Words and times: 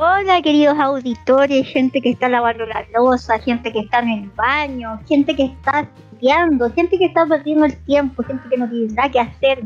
Hola 0.00 0.40
queridos 0.42 0.78
auditores, 0.78 1.66
gente 1.66 2.00
que 2.00 2.10
está 2.10 2.28
lavando 2.28 2.64
la 2.66 2.86
losa, 2.94 3.36
gente 3.40 3.72
que 3.72 3.80
está 3.80 3.98
en 3.98 4.08
el 4.10 4.30
baño, 4.30 5.00
gente 5.08 5.34
que 5.34 5.46
está 5.46 5.80
estudiando, 5.80 6.72
gente 6.72 6.96
que 6.96 7.06
está 7.06 7.26
perdiendo 7.26 7.64
el 7.64 7.76
tiempo, 7.78 8.22
gente 8.22 8.48
que 8.48 8.58
no 8.58 8.70
tiene 8.70 8.92
nada 8.92 9.10
que 9.10 9.18
hacer, 9.18 9.64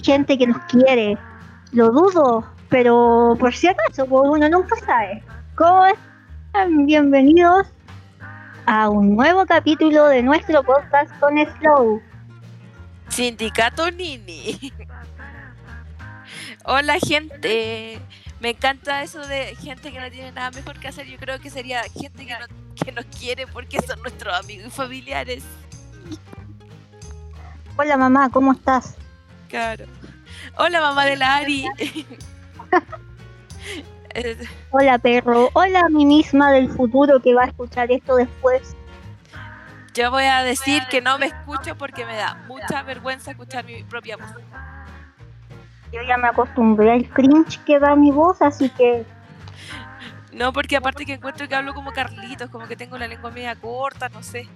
gente 0.00 0.38
que 0.38 0.46
nos 0.46 0.58
quiere. 0.66 1.18
Lo 1.72 1.90
dudo, 1.90 2.46
pero 2.68 3.36
por 3.40 3.52
si 3.52 3.66
acaso, 3.66 4.06
pues 4.06 4.28
uno 4.30 4.48
nunca 4.48 4.76
sabe. 4.76 5.24
¿Cómo 5.56 5.86
están? 5.86 6.86
Bienvenidos 6.86 7.66
a 8.64 8.88
un 8.88 9.16
nuevo 9.16 9.44
capítulo 9.44 10.06
de 10.06 10.22
nuestro 10.22 10.62
podcast 10.62 11.10
con 11.18 11.36
Slow. 11.36 12.00
Sindicato 13.08 13.90
Nini. 13.90 14.72
Hola 16.64 16.96
gente. 17.00 18.00
Me 18.40 18.50
encanta 18.50 19.02
eso 19.02 19.26
de 19.26 19.56
gente 19.56 19.92
que 19.92 20.00
no 20.00 20.10
tiene 20.10 20.32
nada 20.32 20.50
mejor 20.52 20.78
que 20.78 20.88
hacer. 20.88 21.06
Yo 21.06 21.18
creo 21.18 21.40
que 21.40 21.50
sería 21.50 21.82
gente 21.82 22.26
que, 22.26 22.32
no, 22.32 22.46
que 22.84 22.92
nos 22.92 23.04
quiere 23.06 23.46
porque 23.46 23.80
son 23.82 24.00
nuestros 24.02 24.34
amigos 24.38 24.66
y 24.68 24.70
familiares. 24.70 25.44
Hola 27.76 27.96
mamá, 27.96 28.30
¿cómo 28.30 28.52
estás? 28.52 28.96
Claro. 29.48 29.86
Hola 30.56 30.80
mamá 30.80 31.04
de 31.04 31.16
la 31.16 31.36
Ari. 31.36 31.66
Hola 34.70 34.98
perro. 34.98 35.50
Hola 35.52 35.80
a 35.80 35.88
mí 35.88 36.06
misma 36.06 36.52
del 36.52 36.70
futuro 36.70 37.20
que 37.20 37.34
va 37.34 37.44
a 37.44 37.46
escuchar 37.46 37.90
esto 37.90 38.16
después. 38.16 38.76
Yo 39.94 40.10
voy 40.10 40.24
a 40.24 40.42
decir 40.42 40.82
que 40.90 41.00
no 41.00 41.18
me 41.18 41.26
escucho 41.26 41.76
porque 41.76 42.06
me 42.06 42.16
da 42.16 42.36
mucha 42.46 42.82
vergüenza 42.82 43.32
escuchar 43.32 43.64
mi 43.64 43.82
propia 43.82 44.16
voz. 44.16 44.30
Yo 45.92 46.02
ya 46.02 46.18
me 46.18 46.28
acostumbré 46.28 46.92
al 46.92 47.08
cringe 47.08 47.58
que 47.64 47.78
da 47.78 47.96
mi 47.96 48.10
voz, 48.10 48.42
así 48.42 48.68
que. 48.70 49.06
No, 50.32 50.52
porque 50.52 50.76
aparte 50.76 51.06
que 51.06 51.14
encuentro 51.14 51.48
que 51.48 51.54
hablo 51.54 51.72
como 51.74 51.92
Carlitos, 51.92 52.50
como 52.50 52.66
que 52.66 52.76
tengo 52.76 52.98
la 52.98 53.08
lengua 53.08 53.30
media 53.30 53.56
corta, 53.56 54.10
no 54.10 54.22
sé. 54.22 54.46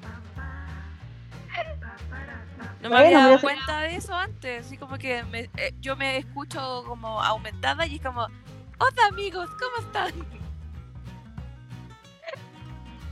No 2.83 2.91
me 2.91 2.98
había 2.98 3.19
dado 3.19 3.41
cuenta 3.41 3.80
de 3.80 3.97
eso 3.97 4.14
antes, 4.14 4.66
así 4.66 4.77
como 4.77 4.98
que 4.98 5.25
eh, 5.33 5.75
yo 5.80 5.97
me 5.97 6.19
escucho 6.19 6.84
como 6.86 7.22
aumentada 7.22 7.86
y 7.86 7.97
es 7.97 8.03
como, 8.03 8.20
hola 8.22 9.06
amigos, 9.08 9.48
¿cómo 9.50 9.86
están? 9.86 10.12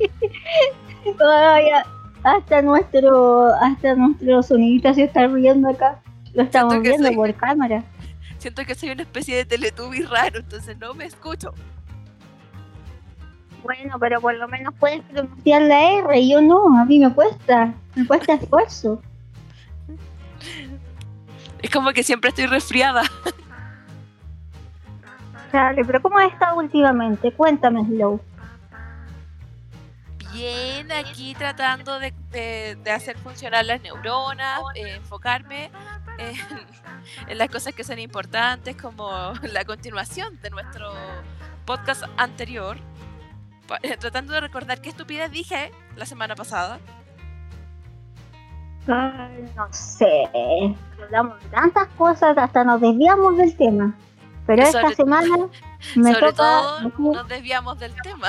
hasta 2.24 2.62
nuestro, 2.62 3.54
hasta 3.54 3.94
nuestro 3.94 4.42
sonidista 4.42 4.92
se 4.92 5.04
está 5.04 5.28
riendo 5.28 5.70
acá. 5.70 6.02
Lo 6.34 6.42
estamos 6.42 6.80
viendo 6.80 7.10
por 7.12 7.32
cámara 7.34 7.84
siento 8.41 8.64
que 8.64 8.74
soy 8.74 8.91
una 8.91 9.02
especie 9.02 9.36
de 9.36 9.44
teletubby 9.44 10.02
raro, 10.02 10.41
entonces 10.41 10.77
no 10.78 10.94
me 10.94 11.05
escucho. 11.05 11.52
Bueno, 13.62 13.98
pero 14.00 14.20
por 14.20 14.34
lo 14.34 14.48
menos 14.48 14.74
puedes 14.80 15.02
pronunciar 15.02 15.62
la 15.62 15.92
R 15.98 16.19
y 16.19 16.32
yo 16.32 16.41
no, 16.41 16.78
a 16.78 16.84
mí 16.84 16.98
me 16.98 17.12
cuesta, 17.12 17.74
me 17.94 18.06
cuesta 18.06 18.34
esfuerzo. 18.34 19.02
Es 21.60 21.70
como 21.70 21.92
que 21.92 22.02
siempre 22.02 22.30
estoy 22.30 22.47
resfriada. 22.47 23.02
Dale, 25.52 25.84
pero 25.84 26.00
¿cómo 26.00 26.19
has 26.19 26.32
estado 26.32 26.56
últimamente? 26.58 27.32
Cuéntame, 27.32 27.84
Slow. 27.84 28.20
Bien, 30.41 30.91
aquí 30.92 31.34
tratando 31.34 31.98
de, 31.98 32.14
hacer 32.91 33.19
funcionar 33.19 33.62
las 33.66 33.83
neuronas, 33.83 34.62
eh, 34.74 34.94
enfocarme 34.97 35.70
en 36.16 36.34
en 37.28 37.37
las 37.37 37.50
cosas 37.50 37.75
que 37.75 37.84
son 37.84 37.98
importantes, 37.98 38.75
como 38.75 39.10
la 39.53 39.66
continuación 39.66 40.41
de 40.41 40.48
nuestro 40.48 40.92
podcast 41.66 42.04
anterior, 42.16 42.78
eh, 43.82 43.98
tratando 43.98 44.32
de 44.32 44.41
recordar 44.41 44.81
qué 44.81 44.88
estupidez 44.88 45.31
dije 45.31 45.72
la 45.97 46.06
semana 46.06 46.34
pasada. 46.34 46.78
no 48.87 49.72
sé, 49.72 50.26
hablamos 51.03 51.38
de 51.43 51.48
tantas 51.50 51.87
cosas, 51.98 52.38
hasta 52.38 52.64
nos 52.64 52.81
desviamos 52.81 53.37
del 53.37 53.54
tema. 53.56 53.94
Pero 54.47 54.62
esta 54.62 54.91
semana 54.94 55.37
me 55.97 56.14
sobre 56.14 56.32
todo 56.32 56.81
nos 56.97 57.28
desviamos 57.28 57.78
del 57.78 57.94
tema. 58.03 58.28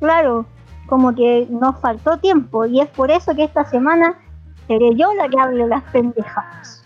Claro, 0.00 0.46
como 0.86 1.14
que 1.14 1.46
nos 1.50 1.78
faltó 1.80 2.18
tiempo 2.18 2.66
y 2.66 2.80
es 2.80 2.88
por 2.88 3.10
eso 3.10 3.34
que 3.34 3.44
esta 3.44 3.64
semana 3.64 4.18
seré 4.66 4.94
yo 4.96 5.12
la 5.14 5.28
que 5.28 5.38
hable 5.38 5.66
las 5.66 5.82
pendejadas. 5.84 6.84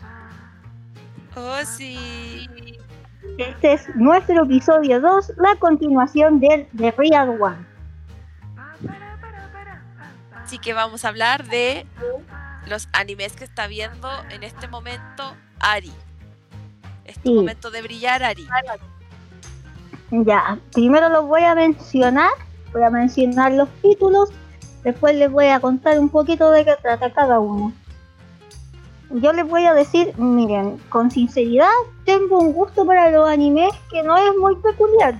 Oh, 1.36 1.64
sí. 1.64 2.48
Este 3.38 3.74
es 3.74 3.94
nuestro 3.94 4.44
episodio 4.44 5.00
2, 5.00 5.34
la 5.36 5.54
continuación 5.56 6.40
del 6.40 6.66
The 6.76 6.90
Real 6.92 7.40
One. 7.40 7.68
Así 10.42 10.58
que 10.58 10.72
vamos 10.72 11.04
a 11.04 11.08
hablar 11.08 11.44
de 11.44 11.86
los 12.66 12.88
animes 12.92 13.36
que 13.36 13.44
está 13.44 13.66
viendo 13.66 14.08
en 14.30 14.42
este 14.42 14.66
momento 14.66 15.36
Ari. 15.60 15.92
Este 17.04 17.30
momento 17.30 17.70
de 17.70 17.82
brillar 17.82 18.22
Ari. 18.22 18.48
Ya, 20.10 20.58
primero 20.72 21.08
los 21.10 21.26
voy 21.26 21.42
a 21.44 21.54
mencionar, 21.54 22.30
voy 22.72 22.82
a 22.82 22.90
mencionar 22.90 23.52
los 23.52 23.68
títulos, 23.82 24.30
después 24.84 25.14
les 25.16 25.30
voy 25.30 25.46
a 25.46 25.60
contar 25.60 25.98
un 25.98 26.08
poquito 26.08 26.50
de 26.50 26.64
qué 26.64 26.74
trata 26.82 27.12
cada 27.12 27.40
uno 27.40 27.72
yo 29.10 29.32
les 29.32 29.48
voy 29.48 29.64
a 29.64 29.74
decir, 29.74 30.12
miren, 30.18 30.78
con 30.90 31.10
sinceridad, 31.10 31.70
tengo 32.04 32.38
un 32.38 32.52
gusto 32.52 32.84
para 32.84 33.10
los 33.10 33.28
animes 33.28 33.70
que 33.90 34.02
no 34.02 34.16
es 34.16 34.36
muy 34.38 34.56
peculiar. 34.56 35.18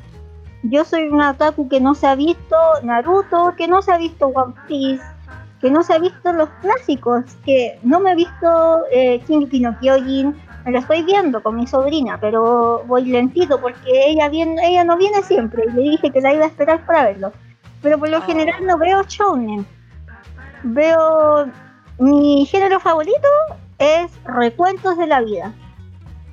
Yo 0.62 0.84
soy 0.84 1.08
una 1.08 1.30
otaku 1.30 1.68
que 1.68 1.80
no 1.80 1.94
se 1.94 2.06
ha 2.06 2.14
visto 2.14 2.56
Naruto, 2.82 3.54
que 3.56 3.68
no 3.68 3.80
se 3.80 3.92
ha 3.92 3.98
visto 3.98 4.26
One 4.26 4.54
Piece, 4.66 5.02
que 5.60 5.70
no 5.70 5.82
se 5.82 5.94
ha 5.94 5.98
visto 5.98 6.32
los 6.32 6.48
clásicos, 6.60 7.24
que 7.44 7.78
no 7.82 8.00
me 8.00 8.12
he 8.12 8.16
visto 8.16 8.80
eh, 8.92 9.22
Shingeki 9.26 9.60
no 9.60 9.78
me 10.68 10.72
lo 10.72 10.80
estoy 10.80 11.02
viendo 11.02 11.42
con 11.42 11.56
mi 11.56 11.66
sobrina, 11.66 12.20
pero 12.20 12.84
voy 12.86 13.06
lentito 13.06 13.58
porque 13.58 14.10
ella 14.10 14.28
viene, 14.28 14.68
ella 14.68 14.84
no 14.84 14.98
viene 14.98 15.22
siempre 15.22 15.64
y 15.66 15.72
le 15.72 15.80
dije 15.80 16.10
que 16.10 16.20
la 16.20 16.34
iba 16.34 16.44
a 16.44 16.48
esperar 16.48 16.84
para 16.84 17.04
verlo. 17.04 17.32
Pero 17.80 17.98
por 17.98 18.10
lo 18.10 18.18
ah. 18.18 18.20
general 18.20 18.66
no 18.66 18.76
veo 18.76 19.02
shounen. 19.04 19.66
Veo 20.64 21.46
mi 21.98 22.44
género 22.44 22.80
favorito 22.80 23.28
es 23.78 24.12
Recuentos 24.24 24.98
de 24.98 25.06
la 25.06 25.22
Vida. 25.22 25.54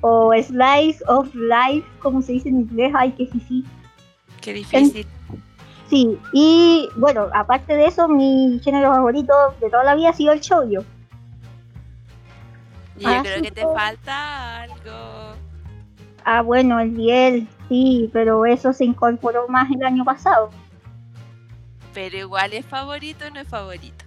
O 0.02 0.34
Slice 0.34 1.02
of 1.06 1.34
Life, 1.34 1.88
como 2.00 2.20
se 2.20 2.32
dice 2.32 2.50
en 2.50 2.60
inglés. 2.60 2.92
Ay, 2.94 3.12
qué 3.12 3.24
difícil. 3.24 3.64
Qué 4.42 4.52
difícil. 4.52 5.06
sí, 5.88 6.18
y 6.34 6.90
bueno, 6.96 7.28
aparte 7.32 7.74
de 7.74 7.86
eso, 7.86 8.06
mi 8.06 8.60
género 8.62 8.92
favorito 8.92 9.32
de 9.62 9.70
toda 9.70 9.82
la 9.82 9.94
vida 9.94 10.10
ha 10.10 10.12
sido 10.12 10.34
el 10.34 10.40
shoujo. 10.40 10.84
Yo 12.98 13.22
creo 13.22 13.42
que 13.42 13.50
te 13.50 13.62
falta 13.62 14.62
algo. 14.62 15.36
Ah, 16.24 16.42
bueno, 16.42 16.80
el 16.80 16.90
Biel, 16.90 17.48
sí, 17.68 18.10
pero 18.12 18.46
eso 18.46 18.72
se 18.72 18.84
incorporó 18.84 19.46
más 19.48 19.70
el 19.70 19.84
año 19.84 20.04
pasado. 20.04 20.50
Pero 21.94 22.16
igual 22.16 22.52
es 22.52 22.66
favorito 22.66 23.26
o 23.26 23.30
no 23.30 23.40
es 23.40 23.48
favorito. 23.48 24.04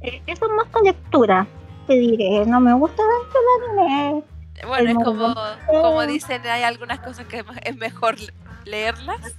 Eh, 0.00 0.22
eso 0.26 0.46
es 0.46 0.52
más 0.52 0.66
con 0.68 0.84
lectura 0.84 1.46
te 1.88 1.94
diré, 1.94 2.44
no 2.44 2.60
me 2.60 2.74
gusta 2.74 3.02
tanto 3.02 3.38
el 3.40 3.80
anime. 3.80 4.22
Bueno, 4.66 4.90
es 4.90 5.04
como, 5.04 5.34
como 5.66 6.06
dicen, 6.06 6.42
hay 6.46 6.62
algunas 6.62 7.00
cosas 7.00 7.26
que 7.26 7.44
es 7.64 7.76
mejor 7.76 8.16
leerlas. 8.64 9.34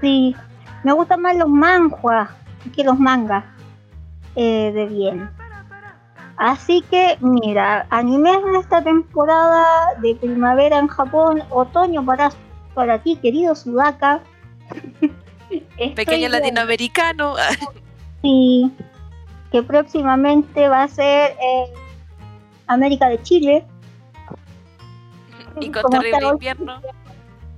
Sí, 0.00 0.34
me 0.82 0.92
gustan 0.92 1.20
más 1.20 1.36
los 1.36 1.48
manjuas 1.48 2.30
que 2.74 2.82
los 2.82 2.98
mangas 2.98 3.44
eh, 4.34 4.72
de 4.72 4.86
bien. 4.86 5.30
Así 6.42 6.82
que, 6.90 7.16
mira, 7.20 7.86
animes 7.90 8.36
en 8.48 8.56
esta 8.56 8.82
temporada 8.82 9.94
de 10.00 10.16
primavera 10.16 10.80
en 10.80 10.88
Japón, 10.88 11.40
otoño 11.50 12.04
para, 12.04 12.32
para 12.74 12.98
ti, 13.00 13.14
querido 13.14 13.54
Sudaka. 13.54 14.20
Pequeño 15.94 16.28
latinoamericano. 16.28 17.34
Sí, 18.22 18.70
que 19.50 19.64
próximamente 19.64 20.68
va 20.68 20.84
a 20.84 20.88
ser 20.88 21.34
América 22.68 23.08
de 23.08 23.20
Chile. 23.22 23.64
Y 25.60 25.72
con 25.72 25.90
terrible 25.90 26.28
invierno. 26.28 26.80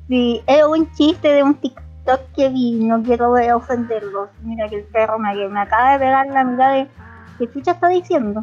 Sí, 0.09 0.43
es 0.47 0.65
un 0.65 0.91
chiste 0.93 1.29
de 1.29 1.43
un 1.43 1.55
TikTok 1.55 2.21
que 2.35 2.49
vi, 2.49 2.73
no 2.77 3.03
quiero 3.03 3.33
ofenderlos. 3.57 4.31
Mira 4.41 4.71
que 4.71 4.77
el 4.77 4.85
perro 4.85 5.19
me, 5.19 5.35
me 5.35 5.61
acaba 5.61 5.93
de 5.93 5.99
pegar 5.99 6.27
la 6.29 6.45
mirada 6.45 6.73
de 6.73 6.89
¿qué 7.39 7.51
chucha 7.53 7.73
está 7.73 7.89
diciendo? 7.89 8.43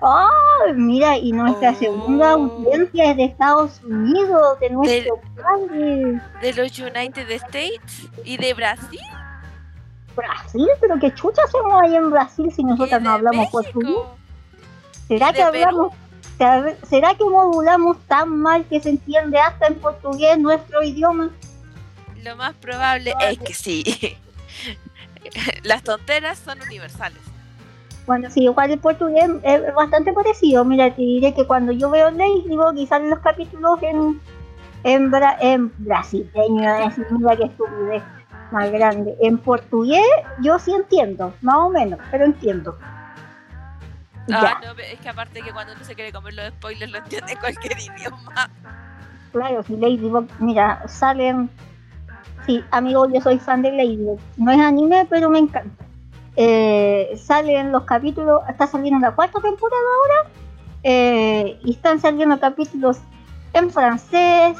¡Oh! 0.00 0.72
Mira, 0.74 1.16
y 1.16 1.32
nuestra 1.32 1.74
segunda 1.74 2.36
oh. 2.36 2.44
audiencia 2.44 3.10
es 3.10 3.16
de 3.16 3.24
Estados 3.24 3.80
Unidos, 3.82 4.60
de 4.60 4.70
nuestro 4.70 5.20
país. 5.36 6.22
De 6.40 6.52
los 6.54 6.78
United 6.78 7.30
States 7.30 8.08
y 8.24 8.36
de 8.36 8.54
Brasil. 8.54 9.00
Brasil, 10.14 10.68
pero 10.80 10.98
qué 10.98 11.14
chucha 11.14 11.42
hacemos 11.44 11.80
ahí 11.82 11.94
en 11.94 12.10
Brasil 12.10 12.52
si 12.54 12.64
nosotros 12.64 13.00
no 13.02 13.10
hablamos 13.10 13.48
portugués. 13.50 13.96
¿Será 15.06 15.32
que 15.32 15.42
hablamos? 15.42 15.92
¿Será 16.88 17.14
que 17.14 17.24
modulamos 17.24 17.98
tan 18.06 18.36
mal 18.36 18.64
que 18.66 18.80
se 18.80 18.90
entiende 18.90 19.38
hasta 19.38 19.68
en 19.68 19.74
portugués 19.76 20.38
nuestro 20.38 20.82
idioma? 20.82 21.30
Lo 22.22 22.36
más 22.36 22.54
probable 22.54 23.14
es 23.28 23.38
que 23.38 23.54
sí. 23.54 23.84
Las 25.62 25.82
tonteras 25.82 26.38
son 26.38 26.60
universales. 26.62 27.27
Bueno, 28.08 28.30
sí, 28.30 28.44
igual 28.44 28.70
el 28.70 28.78
portugués 28.78 29.28
es 29.42 29.74
bastante 29.74 30.14
parecido. 30.14 30.64
Mira, 30.64 30.94
te 30.94 31.02
diré 31.02 31.34
que 31.34 31.46
cuando 31.46 31.72
yo 31.72 31.90
veo 31.90 32.10
Ladybug 32.10 32.74
y 32.78 32.86
salen 32.86 33.10
los 33.10 33.18
capítulos 33.18 33.78
en, 33.82 34.18
en, 34.82 35.12
en 35.40 35.72
brasileño, 35.76 36.90
mira 37.10 37.36
qué 37.36 37.44
estupidez 37.44 38.02
más 38.50 38.72
grande. 38.72 39.14
En 39.20 39.36
portugués 39.36 40.06
yo 40.40 40.58
sí 40.58 40.72
entiendo, 40.72 41.34
más 41.42 41.56
o 41.56 41.68
menos, 41.68 42.00
pero 42.10 42.24
entiendo. 42.24 42.78
Ah, 44.32 44.58
no, 44.64 44.72
es 44.82 44.98
que 45.00 45.08
aparte 45.10 45.42
que 45.42 45.52
cuando 45.52 45.74
uno 45.74 45.84
se 45.84 45.94
quiere 45.94 46.10
comer 46.10 46.32
los 46.32 46.48
spoilers 46.48 46.90
lo 46.90 46.98
entiende 46.98 47.36
cualquier 47.36 47.76
idioma. 47.94 48.50
Claro, 49.32 49.62
si 49.64 49.76
Ladybug, 49.76 50.26
mira, 50.38 50.82
salen... 50.88 51.50
Sí, 52.46 52.64
amigo, 52.70 53.06
yo 53.10 53.20
soy 53.20 53.38
fan 53.38 53.60
de 53.60 53.70
Ladybug. 53.72 54.18
No 54.38 54.50
es 54.50 54.60
anime, 54.60 55.06
pero 55.10 55.28
me 55.28 55.40
encanta. 55.40 55.87
Eh, 56.40 57.18
salen 57.20 57.72
los 57.72 57.82
capítulos, 57.82 58.42
está 58.48 58.68
saliendo 58.68 59.00
la 59.00 59.14
cuarta 59.14 59.40
temporada 59.40 59.82
ahora, 59.96 60.30
eh, 60.84 61.58
y 61.64 61.72
están 61.72 62.00
saliendo 62.00 62.38
capítulos 62.38 62.98
en 63.52 63.70
francés, 63.70 64.56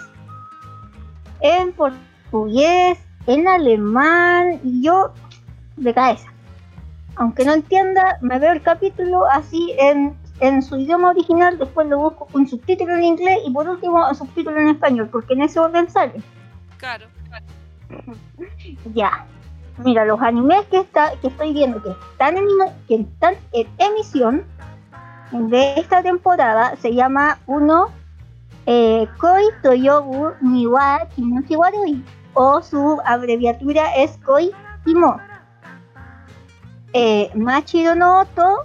en 1.40 1.72
portugués, 1.72 2.98
en 3.28 3.46
alemán, 3.46 4.60
y 4.64 4.82
yo 4.82 5.12
de 5.76 5.94
cabeza 5.94 6.28
aunque 7.18 7.44
no 7.44 7.52
entienda, 7.52 8.18
me 8.20 8.38
veo 8.38 8.52
el 8.52 8.62
capítulo 8.62 9.26
así 9.26 9.74
en, 9.78 10.16
su 10.62 10.76
idioma 10.76 11.10
original, 11.10 11.58
después 11.58 11.88
lo 11.88 11.98
busco 11.98 12.26
con 12.26 12.46
subtítulo 12.46 12.94
en 12.94 13.02
inglés 13.02 13.38
y 13.44 13.50
por 13.50 13.68
último 13.68 14.14
subtítulo 14.14 14.60
en 14.60 14.68
español, 14.68 15.08
porque 15.10 15.34
en 15.34 15.42
ese 15.42 15.58
orden 15.58 15.90
sale. 15.90 16.22
Claro. 16.76 17.06
ya. 18.94 19.26
Mira, 19.84 20.04
los 20.04 20.20
animes 20.20 20.66
que 20.66 20.78
está, 20.78 21.12
que 21.20 21.28
estoy 21.28 21.52
viendo 21.52 21.82
que 21.82 21.90
están 21.90 22.36
en, 22.36 22.46
que 22.88 22.96
están 22.96 23.34
en 23.52 23.68
emisión 23.78 24.44
de 25.30 25.74
esta 25.74 26.02
temporada 26.02 26.74
se 26.76 26.94
llama 26.94 27.38
uno 27.46 27.88
eh, 28.66 29.06
Koi 29.18 29.44
Toyobu 29.62 30.32
Niwa 30.40 31.06
Kimochiwarui 31.14 32.02
o 32.34 32.62
su 32.62 32.98
abreviatura 33.04 33.94
es 33.94 34.18
Koi 34.24 34.50
Kimo 34.84 35.20
eh, 36.92 37.30
Machiro 37.34 37.94
no 37.94 38.20
Oto 38.20 38.64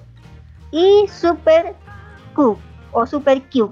y 0.71 1.05
Super 1.07 1.75
Q 2.33 2.57
o 2.91 3.05
Super 3.05 3.41
Q. 3.49 3.71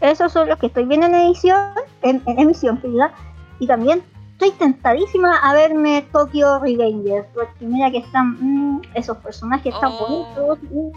Esos 0.00 0.32
son 0.32 0.48
los 0.48 0.58
que 0.58 0.66
estoy 0.66 0.84
viendo 0.84 1.06
en 1.06 1.14
edición, 1.14 1.72
en, 2.02 2.22
emisión, 2.26 2.80
y 3.58 3.66
también 3.66 4.02
estoy 4.46 4.58
tentadísima 4.58 5.38
a 5.38 5.54
verme 5.54 6.06
Tokyo 6.12 6.58
Revengers, 6.60 7.26
porque 7.34 7.64
mira 7.64 7.90
que 7.90 7.98
están 7.98 8.36
mm, 8.40 8.82
esos 8.94 9.16
personajes 9.18 9.74
están 9.74 9.90
oh. 9.92 9.98
bonitos. 9.98 10.58
Mm, 10.70 10.90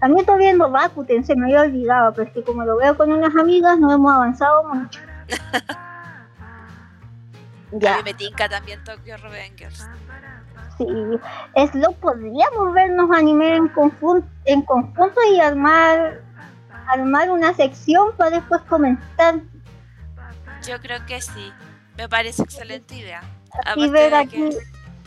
también 0.00 0.20
estoy 0.20 0.38
viendo 0.38 0.70
Bakuten, 0.70 1.24
se 1.24 1.34
me 1.36 1.46
había 1.46 1.62
olvidado, 1.62 2.12
pero 2.12 2.28
es 2.28 2.34
que 2.34 2.42
como 2.42 2.64
lo 2.64 2.76
veo 2.76 2.94
con 2.96 3.12
unas 3.12 3.34
amigas, 3.36 3.78
no 3.78 3.92
hemos 3.92 4.12
avanzado 4.12 4.64
mucho. 4.72 5.00
ya. 7.72 7.98
A 7.98 8.02
me 8.02 8.14
tinca 8.14 8.48
también 8.48 8.82
Tokyo 8.84 9.16
Revengers. 9.16 9.88
Sí, 10.78 10.86
es 11.54 11.74
lo 11.74 11.92
podríamos 11.92 12.74
vernos 12.74 13.10
anime 13.10 13.56
en 13.56 13.68
conjunto, 13.68 14.28
en 14.44 14.60
conjunto 14.62 15.20
y 15.32 15.40
armar 15.40 16.20
armar 16.88 17.30
una 17.30 17.54
sección 17.54 18.12
para 18.16 18.30
después 18.30 18.60
comentar. 18.62 19.36
Yo 20.68 20.80
creo 20.80 21.04
que 21.06 21.20
sí, 21.20 21.52
me 21.96 22.08
parece 22.08 22.42
excelente 22.42 22.94
idea. 22.96 23.22
Y 23.76 23.88
ver 23.88 24.14
aquí 24.14 24.50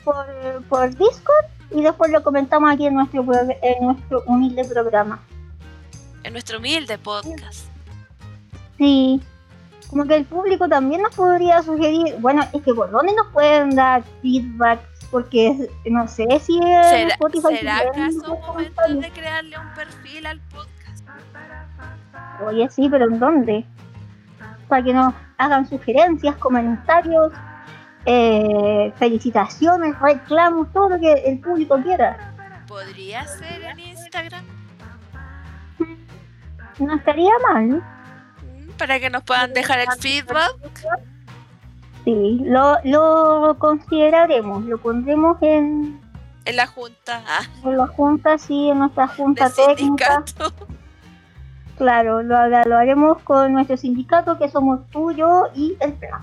por, 0.04 0.26
por 0.70 0.90
Discord 0.90 1.46
y 1.72 1.82
después 1.82 2.12
lo 2.12 2.24
comentamos 2.24 2.72
aquí 2.72 2.88
en 2.88 2.96
nuestro 2.96 3.26
en 3.62 3.86
nuestro 3.86 4.24
humilde 4.26 4.66
programa. 4.66 5.20
En 6.24 6.34
nuestro 6.34 6.58
humilde 6.58 6.98
podcast. 6.98 7.66
Sí. 8.78 9.22
Como 9.90 10.06
que 10.06 10.16
el 10.16 10.26
público 10.26 10.68
también 10.68 11.02
nos 11.02 11.16
podría 11.16 11.64
sugerir, 11.64 12.16
bueno, 12.20 12.44
es 12.54 12.62
que 12.62 12.74
por 12.74 12.92
dónde 12.92 13.14
nos 13.14 13.28
pueden 13.34 13.76
dar 13.76 14.04
feedback 14.22 14.80
porque 15.10 15.70
no 15.86 16.08
sé 16.08 16.28
si 16.40 16.60
¿Será, 16.60 17.18
¿será 17.42 17.78
acaso 17.78 18.34
un 18.34 18.42
momento 18.42 18.82
de 18.88 19.12
crearle 19.12 19.58
un 19.58 19.74
perfil 19.74 20.26
al 20.28 20.40
podcast? 20.42 21.08
Oye, 22.46 22.70
sí, 22.70 22.88
pero 22.90 23.06
¿en 23.06 23.20
dónde? 23.20 23.66
Para 24.70 24.84
que 24.84 24.94
nos 24.94 25.14
hagan 25.38 25.68
sugerencias, 25.68 26.36
comentarios, 26.38 27.34
eh, 28.06 28.94
felicitaciones, 28.98 30.00
reclamos, 30.00 30.72
todo 30.72 30.90
lo 30.90 31.00
que 31.00 31.12
el 31.12 31.40
público 31.40 31.82
quiera. 31.82 32.34
¿Podría 32.68 33.26
ser 33.28 33.64
en 33.64 33.80
Instagram? 33.80 34.46
No 36.80 36.96
estaría 36.96 37.32
mal. 37.52 37.84
Para 38.78 39.00
que 39.00 39.10
nos 39.10 39.24
puedan 39.24 39.54
dejar 39.54 39.80
el 39.80 39.92
feedback 40.00 40.56
Sí, 42.06 42.42
lo, 42.46 42.78
lo 42.86 43.58
consideraremos, 43.60 44.64
lo 44.64 44.78
pondremos 44.78 45.38
en... 45.42 46.00
En 46.46 46.56
la 46.56 46.66
junta. 46.66 47.22
Ah. 47.28 47.42
En 47.64 47.78
la 47.78 47.88
junta, 47.88 48.38
sí, 48.38 48.70
en 48.70 48.80
nuestra 48.80 49.08
junta 49.08 49.50
técnica. 49.50 50.24
Claro, 51.80 52.22
lo, 52.22 52.36
haremos 52.36 53.22
con 53.24 53.54
nuestro 53.54 53.78
sindicato, 53.78 54.38
que 54.38 54.50
somos 54.50 54.86
tú, 54.90 55.14
yo 55.14 55.46
y 55.56 55.78
el 55.80 55.94
plan. 55.94 56.22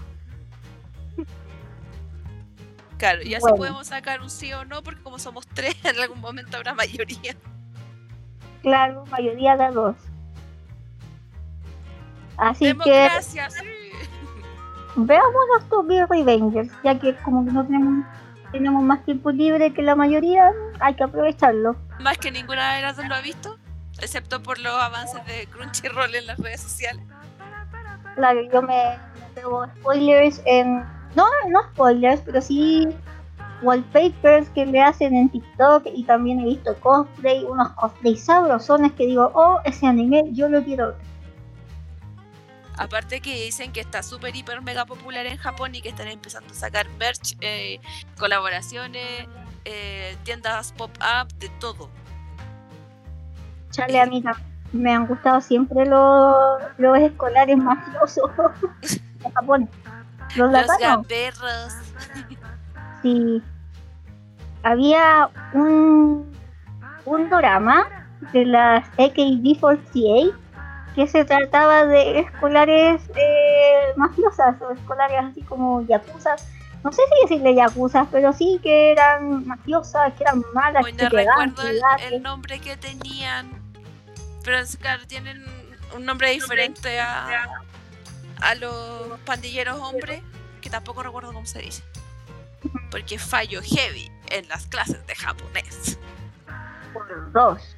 Claro, 2.98 3.22
y 3.22 3.34
así 3.34 3.46
podemos 3.56 3.86
sacar 3.86 4.20
un 4.20 4.28
sí 4.28 4.52
o 4.52 4.66
no, 4.66 4.82
porque 4.82 5.02
como 5.02 5.18
somos 5.18 5.46
tres, 5.46 5.74
en 5.84 5.98
algún 5.98 6.20
momento 6.20 6.58
habrá 6.58 6.74
mayoría. 6.74 7.34
Claro, 8.60 9.06
mayoría 9.06 9.56
de 9.56 9.70
dos. 9.70 9.96
Así 12.36 12.66
Democracia, 12.66 13.48
que 13.48 13.92
veamos 14.96 15.42
los 15.54 15.68
Tokyo 15.70 16.06
Revengers, 16.06 16.70
ya 16.84 16.98
que 16.98 17.16
como 17.16 17.46
que 17.46 17.52
no 17.52 17.64
tenemos, 17.64 18.04
tenemos 18.52 18.82
más 18.82 19.02
tiempo 19.06 19.30
libre 19.30 19.72
que 19.72 19.80
la 19.80 19.96
mayoría, 19.96 20.52
hay 20.80 20.92
que 20.96 21.04
aprovecharlo. 21.04 21.76
Más 22.00 22.18
que 22.18 22.30
ninguna 22.30 22.74
de 22.74 22.82
las 22.82 22.98
dos 22.98 23.08
lo 23.08 23.14
ha 23.14 23.22
visto, 23.22 23.56
excepto 24.00 24.42
por 24.42 24.58
los 24.58 24.72
avances 24.72 25.24
de 25.26 25.46
Crunchyroll 25.46 26.14
en 26.14 26.26
las 26.26 26.38
redes 26.38 26.60
sociales. 26.60 27.04
Claro, 28.14 28.40
yo 28.52 28.62
me, 28.62 28.98
pego 29.34 29.66
spoilers 29.78 30.40
en... 30.46 30.84
No, 31.14 31.26
no 31.48 31.62
spoilers, 31.72 32.20
pero 32.22 32.40
sí 32.40 32.88
wallpapers 33.62 34.48
que 34.50 34.66
le 34.66 34.80
hacen 34.80 35.14
en 35.14 35.30
TikTok 35.30 35.86
y 35.94 36.04
también 36.04 36.40
he 36.40 36.44
visto 36.44 36.74
cosplay, 36.80 37.44
unos 37.44 37.70
cosplay 37.72 38.16
sabrosones 38.16 38.92
que 38.92 39.06
digo, 39.06 39.30
oh, 39.34 39.60
ese 39.64 39.86
anime 39.86 40.24
yo 40.32 40.48
lo 40.48 40.62
quiero 40.62 40.88
ver. 40.88 41.06
Aparte 42.78 43.20
que 43.20 43.44
dicen 43.44 43.72
que 43.72 43.80
está 43.80 44.02
súper, 44.02 44.36
hiper, 44.36 44.60
mega 44.60 44.84
popular 44.84 45.24
en 45.24 45.38
Japón 45.38 45.74
y 45.74 45.80
que 45.80 45.88
están 45.88 46.08
empezando 46.08 46.52
a 46.52 46.54
sacar 46.54 46.86
merch, 46.98 47.36
eh, 47.40 47.80
colaboraciones, 48.18 49.26
eh, 49.64 50.16
tiendas 50.24 50.72
pop-up, 50.72 51.32
de 51.38 51.48
todo. 51.58 51.88
Chale, 53.76 54.00
a 54.00 54.06
mí 54.06 54.24
me 54.72 54.94
han 54.94 55.06
gustado 55.06 55.40
siempre 55.40 55.86
los, 55.86 56.36
los 56.78 56.98
escolares 56.98 57.56
mafiosos 57.56 58.30
de 58.90 59.30
Japón. 59.30 59.68
Los, 60.36 60.52
los 60.52 60.66
Sí. 63.02 63.42
Había 64.62 65.28
un, 65.52 66.32
un 67.04 67.30
drama 67.30 67.86
de 68.32 68.44
las 68.46 68.84
AKB48 68.96 70.34
que 70.96 71.06
se 71.06 71.24
trataba 71.26 71.84
de 71.84 72.20
escolares 72.20 73.02
eh, 73.14 73.92
mafiosas 73.96 74.60
o 74.62 74.70
escolares 74.72 75.18
así 75.24 75.42
como 75.42 75.82
yakuza. 75.82 76.34
No 76.82 76.90
sé 76.90 77.02
si 77.02 77.28
decirle 77.28 77.54
yakuza, 77.54 78.06
pero 78.10 78.32
sí 78.32 78.58
que 78.62 78.92
eran 78.92 79.46
mafiosas, 79.46 80.14
que 80.14 80.24
eran 80.24 80.42
malas. 80.54 80.84
Hoy 80.84 80.94
no 80.94 81.08
recuerdo 81.08 81.62
el, 82.10 82.22
nombre 82.22 82.58
que 82.60 82.76
tenían, 82.76 83.50
pero 84.46 84.58
claro, 84.80 85.02
tienen 85.08 85.44
un 85.96 86.04
nombre 86.04 86.30
diferente 86.30 87.00
a, 87.00 87.48
a 88.40 88.54
los 88.54 89.18
pandilleros 89.26 89.76
hombres, 89.80 90.22
que 90.60 90.70
tampoco 90.70 91.02
recuerdo 91.02 91.32
cómo 91.32 91.46
se 91.46 91.58
dice. 91.58 91.82
Porque 92.92 93.18
fallo 93.18 93.60
heavy 93.60 94.08
en 94.30 94.48
las 94.48 94.68
clases 94.68 95.04
de 95.04 95.16
japonés. 95.16 95.98
Por 96.92 97.32
dos. 97.32 97.76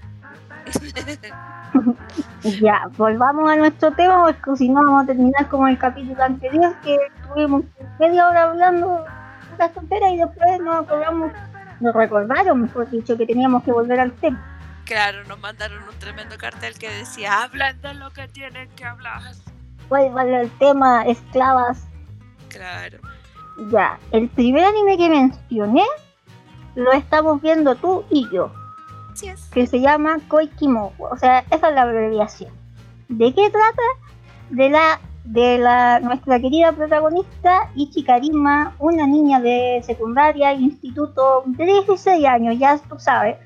ya, 2.61 2.87
volvamos 2.99 3.51
a 3.51 3.57
nuestro 3.57 3.91
tema 3.93 4.25
porque 4.25 4.59
si 4.59 4.69
no 4.69 4.83
vamos 4.83 5.05
a 5.05 5.07
terminar 5.07 5.49
como 5.49 5.69
el 5.69 5.79
capítulo 5.79 6.23
anterior 6.23 6.77
que 6.83 6.99
estuvimos 7.17 7.65
media 7.99 8.29
hora 8.29 8.43
hablando 8.43 9.05
de 9.53 9.59
las 9.59 9.73
tonteras 9.73 10.11
y 10.13 10.19
después 10.19 10.61
nos 10.61 10.85
acordamos, 10.85 11.33
nos 11.81 11.95
recordaron, 11.95 12.61
mejor 12.61 12.91
dicho, 12.91 13.17
que 13.17 13.25
teníamos 13.25 13.63
que 13.63 13.73
volver 13.73 14.01
al 14.01 14.13
tema. 14.13 14.58
Claro, 14.88 15.23
nos 15.25 15.38
mandaron 15.38 15.83
un 15.83 15.99
tremendo 15.99 16.38
cartel 16.38 16.73
que 16.78 16.88
decía, 16.88 17.42
hablan 17.42 17.78
de 17.83 17.92
lo 17.92 18.11
que 18.11 18.26
tienen 18.28 18.71
que 18.71 18.87
hablar. 18.87 19.21
Vuelvan 19.90 20.33
al 20.33 20.50
tema 20.52 21.02
esclavas. 21.02 21.87
Claro. 22.49 22.97
Ya, 23.71 23.99
el 24.12 24.30
primer 24.30 24.64
anime 24.64 24.97
que 24.97 25.11
mencioné 25.11 25.85
lo 26.75 26.90
estamos 26.92 27.42
viendo 27.42 27.75
tú 27.75 28.02
y 28.09 28.26
yo, 28.33 28.50
Así 29.12 29.28
es. 29.28 29.45
que 29.52 29.66
se 29.66 29.78
llama 29.78 30.21
Koikimo. 30.26 30.95
O 30.99 31.18
sea, 31.18 31.40
esa 31.50 31.68
es 31.68 31.75
la 31.75 31.83
abreviación. 31.83 32.50
¿De 33.09 33.35
qué 33.35 33.50
trata? 33.50 33.83
De 34.49 34.71
la 34.71 35.00
de 35.25 35.59
la 35.59 36.00
nuestra 36.00 36.40
querida 36.40 36.73
protagonista 36.73 37.71
Ichikarima, 37.75 38.75
una 38.78 39.07
niña 39.07 39.38
de 39.40 39.83
secundaria, 39.85 40.54
instituto, 40.54 41.42
de 41.45 41.66
16 41.66 42.25
años, 42.25 42.59
ya 42.59 42.78
tú 42.88 42.99
sabes, 42.99 43.37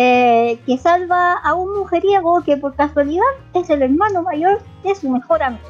eh, 0.00 0.60
que 0.64 0.78
salva 0.78 1.32
a 1.32 1.54
un 1.54 1.76
mujeriego 1.76 2.40
que 2.44 2.56
por 2.56 2.74
casualidad 2.76 3.24
es 3.52 3.68
el 3.68 3.82
hermano 3.82 4.22
mayor 4.22 4.60
de 4.84 4.94
su 4.94 5.10
mejor 5.10 5.42
amiga. 5.42 5.64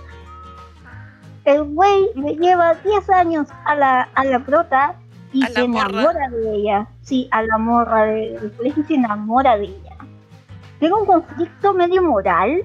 El 1.45 1.63
güey 1.65 2.11
le 2.15 2.35
lleva 2.37 2.75
10 2.75 3.09
años 3.09 3.49
a 3.65 3.75
la, 3.75 4.09
a 4.15 4.25
la 4.25 4.39
prota 4.41 4.97
y 5.33 5.43
se 5.45 5.67
morra. 5.67 5.89
enamora 5.89 6.29
de 6.29 6.55
ella. 6.57 6.87
Sí, 7.01 7.27
a 7.31 7.41
la 7.43 7.57
morra 7.57 8.05
de- 8.05 8.39
del 8.39 8.53
colegio 8.53 8.85
se 8.87 8.95
enamora 8.97 9.57
de 9.57 9.65
ella. 9.65 9.97
Tengo 10.79 10.99
un 11.01 11.07
conflicto 11.07 11.73
medio 11.73 12.03
moral 12.03 12.63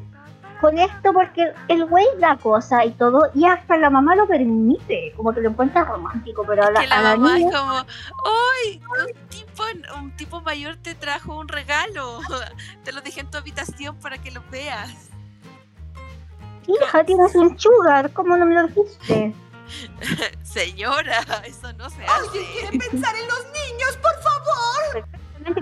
con 0.63 0.79
esto 0.79 1.11
porque 1.11 1.51
el 1.67 1.83
güey 1.87 2.05
da 2.19 2.37
cosa 2.37 2.85
y 2.85 2.91
todo 2.91 3.29
y 3.35 3.43
hasta 3.45 3.75
la 3.77 3.89
mamá 3.89 4.15
lo 4.15 4.25
permite, 4.25 5.11
como 5.17 5.33
que 5.33 5.41
lo 5.41 5.49
encuentra 5.49 5.83
romántico, 5.83 6.45
pero 6.47 6.63
a 6.63 6.71
la, 6.71 6.79
que 6.79 6.87
la 6.87 6.99
a 6.99 7.01
la 7.01 7.17
mamá 7.17 7.37
niña- 7.37 7.49
es 7.49 7.55
como, 7.57 7.73
¡ay! 8.63 8.81
Un 9.01 9.27
tipo, 9.27 9.63
un 9.99 10.15
tipo 10.15 10.39
mayor 10.41 10.77
te 10.77 10.95
trajo 10.95 11.37
un 11.37 11.49
regalo. 11.49 12.21
Te 12.85 12.93
lo 12.93 13.01
dejé 13.01 13.19
en 13.19 13.29
tu 13.29 13.37
habitación 13.37 13.97
para 13.97 14.17
que 14.19 14.31
lo 14.31 14.41
veas. 14.49 15.09
hija, 16.65 17.03
tienes 17.03 17.35
un 17.35 17.59
sugar, 17.59 18.13
¿cómo 18.13 18.37
no 18.37 18.45
me 18.45 18.55
lo 18.55 18.67
dijiste? 18.69 19.33
Señora, 20.43 21.19
eso 21.45 21.73
no 21.73 21.89
se 21.89 22.05
hace. 22.05 22.77
pensar 22.77 23.15
en 23.15 23.27
los 23.27 23.45
niños, 23.47 23.97
por 24.01 24.15
favor. 24.21 25.07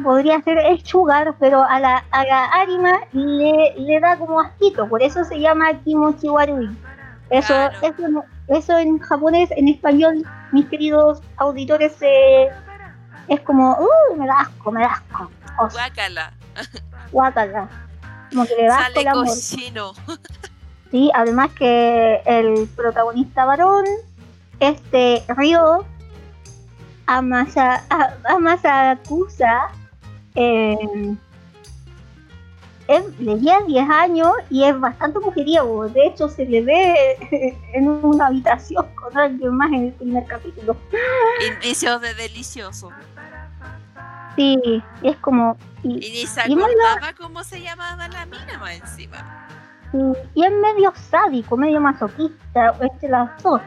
Podría 0.04 0.42
ser 0.42 0.58
el 0.60 0.84
sugar, 0.86 1.34
pero 1.40 1.64
a 1.64 1.80
la, 1.80 2.04
a 2.12 2.24
la 2.26 2.46
Arima 2.46 3.00
le, 3.14 3.74
le 3.78 4.00
da 4.00 4.18
como 4.18 4.40
asquito, 4.42 4.88
por 4.88 5.02
eso 5.02 5.24
se 5.24 5.40
llama 5.40 5.74
Kimochi 5.84 6.30
Warui. 6.30 6.70
Eso, 7.30 7.48
Claro. 7.54 7.78
eso, 7.82 8.24
eso 8.48 8.78
en 8.78 9.00
japonés, 9.00 9.50
en 9.52 9.68
español, 9.70 10.24
mis 10.52 10.66
queridos 10.68 11.22
auditores, 11.38 11.94
eh, 12.02 12.50
es 13.28 13.40
como, 13.42 13.78
uy, 13.80 14.20
me 14.20 14.28
da 14.28 14.40
asco, 14.42 14.72
me 14.72 14.82
da 14.82 14.88
asco. 14.88 15.32
O 15.60 15.70
sea, 15.70 15.86
Guácala. 15.88 16.34
guácala. 17.12 17.70
Como 18.32 18.46
que 18.46 18.56
le 18.56 18.68
da 18.68 18.78
asco 18.88 19.00
amor. 19.10 19.28
cochino. 19.28 19.94
Sí, 20.92 21.10
además 21.14 21.52
que 21.58 22.22
el 22.26 22.68
protagonista 22.76 23.46
varón, 23.46 23.86
este 24.60 25.24
Ryo 25.30 25.86
Amasa, 27.18 27.84
a- 27.90 28.14
Amasakusa, 28.26 29.70
eh, 30.36 30.78
es, 32.88 33.20
le 33.20 33.40
lleva 33.40 33.62
10 33.66 33.90
años 33.90 34.32
y 34.50 34.64
es 34.64 34.78
bastante 34.80 35.20
mujeriego. 35.20 35.88
De 35.90 36.08
hecho, 36.08 36.28
se 36.30 36.46
le 36.46 36.62
ve 36.62 37.58
en 37.74 37.88
una 37.88 38.28
habitación 38.28 38.86
con 38.96 39.18
alguien 39.18 39.56
más 39.56 39.72
en 39.72 39.86
el 39.88 39.94
primer 39.94 40.26
capítulo. 40.26 40.76
Indicios 41.48 42.02
de 42.02 42.14
delicioso. 42.16 42.90
Sí, 44.36 44.82
es 45.04 45.16
como. 45.18 45.58
Y, 45.84 46.06
Y 46.06 46.12
ni 46.12 46.26
se 46.28 46.42
acordaba 46.42 47.14
cómo 47.20 47.44
se 47.44 47.60
llamaba 47.62 48.08
la 48.08 48.26
mina 48.26 48.58
más 48.60 48.72
encima. 48.80 49.48
y- 49.94 50.40
y 50.42 50.46
es 50.46 50.52
medio 50.52 50.94
sádico, 51.10 51.58
medio 51.58 51.82
masoquista, 51.82 52.74
entre 52.80 53.10
las 53.10 53.42
dos. 53.44 53.62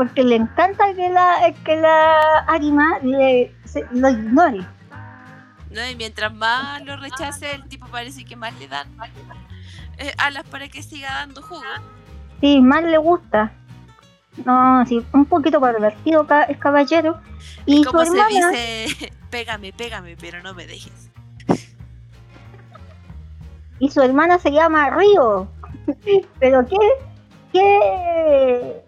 Porque 0.00 0.24
le 0.24 0.36
encanta 0.36 0.94
que 0.94 1.10
la, 1.10 1.52
que 1.62 1.76
la 1.76 2.38
Arima 2.48 2.98
le, 3.02 3.54
se- 3.66 3.84
lo 3.90 4.08
ignore. 4.08 4.64
¿no? 5.70 5.90
Y 5.90 5.94
mientras 5.94 6.32
más 6.32 6.82
lo 6.86 6.96
rechace, 6.96 7.54
el 7.54 7.68
tipo 7.68 7.86
parece 7.88 8.24
que 8.24 8.34
más 8.34 8.58
le 8.58 8.66
dan 8.66 8.88
eh, 9.98 10.14
alas 10.16 10.44
para 10.50 10.68
que 10.68 10.82
siga 10.82 11.10
dando 11.16 11.42
jugo. 11.42 11.60
Sí, 12.40 12.62
más 12.62 12.82
le 12.82 12.96
gusta. 12.96 13.52
No, 14.46 14.86
sí, 14.86 15.04
un 15.12 15.26
poquito 15.26 15.60
pervertido 15.60 16.26
el 16.48 16.58
caballero. 16.58 17.20
Y 17.66 17.84
Como 17.84 18.02
se 18.06 18.18
hermana, 18.18 18.50
dice, 18.52 19.12
pégame, 19.30 19.74
pégame, 19.74 20.16
pero 20.18 20.42
no 20.42 20.54
me 20.54 20.66
dejes. 20.66 21.10
y 23.78 23.90
su 23.90 24.00
hermana 24.00 24.38
se 24.38 24.50
llama 24.50 24.88
Río. 24.88 25.46
Pero 26.40 26.64
qué, 26.66 26.76
qué, 27.52 28.82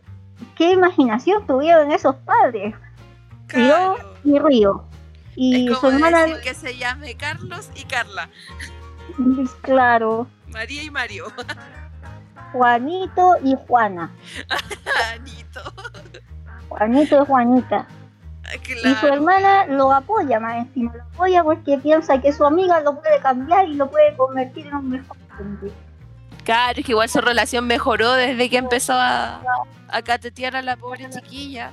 qué 0.56 0.72
imaginación 0.72 1.46
tuvieron 1.46 1.90
esos 1.92 2.16
padres, 2.16 2.74
Claro. 3.46 3.96
y 4.24 4.38
Río. 4.38 4.84
Y 5.34 5.70
es 5.70 5.78
su 5.78 5.88
hermana, 5.88 6.22
decir 6.26 6.40
que 6.42 6.54
se 6.54 6.76
llame 6.76 7.14
Carlos 7.16 7.70
y 7.74 7.84
Carla. 7.84 8.28
claro, 9.62 10.26
María 10.48 10.82
y 10.82 10.90
Mario. 10.90 11.26
Juanito 12.52 13.36
y 13.42 13.54
Juana. 13.66 14.10
Anito. 15.14 15.60
Juanito 16.68 17.22
y 17.22 17.26
Juanita. 17.26 17.86
Y 18.84 18.94
su 18.96 19.06
hermana 19.06 19.66
lo 19.66 19.92
apoya 19.92 20.38
más 20.38 20.56
encima, 20.56 20.94
lo 20.94 21.02
apoya 21.04 21.42
porque 21.42 21.78
piensa 21.78 22.20
que 22.20 22.32
su 22.32 22.44
amiga 22.44 22.80
lo 22.80 23.00
puede 23.00 23.18
cambiar 23.20 23.66
y 23.66 23.74
lo 23.74 23.90
puede 23.90 24.14
convertir 24.16 24.66
en 24.66 24.74
un 24.74 24.90
mejor 24.90 25.16
hombre. 25.40 25.72
Claro, 26.44 26.78
es 26.80 26.84
que 26.86 26.92
igual 26.92 27.08
su 27.08 27.20
relación 27.20 27.66
mejoró 27.66 28.12
desde 28.14 28.50
que 28.50 28.56
empezó 28.58 28.94
a, 28.94 29.40
a 29.88 30.02
catetear 30.02 30.56
a 30.56 30.62
la 30.62 30.76
pobre 30.76 31.08
chiquilla. 31.10 31.72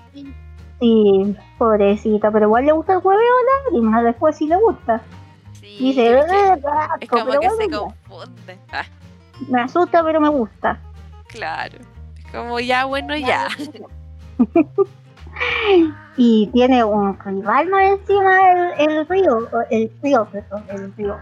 Sí, 0.79 1.35
pobrecita, 1.57 2.31
pero 2.31 2.45
igual 2.45 2.65
le 2.65 2.71
gusta 2.71 2.93
el 2.93 2.99
hueveo 3.03 3.21
a 3.21 3.65
lágrimas, 3.69 4.03
después 4.03 4.37
sí 4.37 4.47
le 4.47 4.55
gusta. 4.57 5.01
Sí, 5.53 5.77
Dice, 5.79 6.19
es 6.19 6.25
que- 6.25 6.31
"Eh, 6.31 6.53
es 6.57 6.65
asco", 6.65 7.07
como 7.09 7.25
pero 7.25 7.39
que 7.41 7.49
se 7.49 7.69
confunde. 7.69 8.59
Ah, 8.71 8.85
me 9.49 9.61
asusta, 9.61 10.03
pero 10.03 10.21
me 10.21 10.29
gusta. 10.29 10.79
claro. 11.27 11.77
Es 12.17 12.31
como 12.31 12.59
ya, 12.59 12.85
bueno, 12.85 13.15
ya. 13.17 13.47
Y 16.17 16.47
tiene 16.47 16.83
un 16.83 17.17
rival 17.19 17.69
más 17.69 17.83
encima 17.91 18.51
el, 18.51 18.89
el 18.89 19.07
río, 19.07 19.47
el 19.69 19.91
río, 20.03 20.25
perdón, 20.29 20.63
el 20.69 20.93
río, 20.95 21.17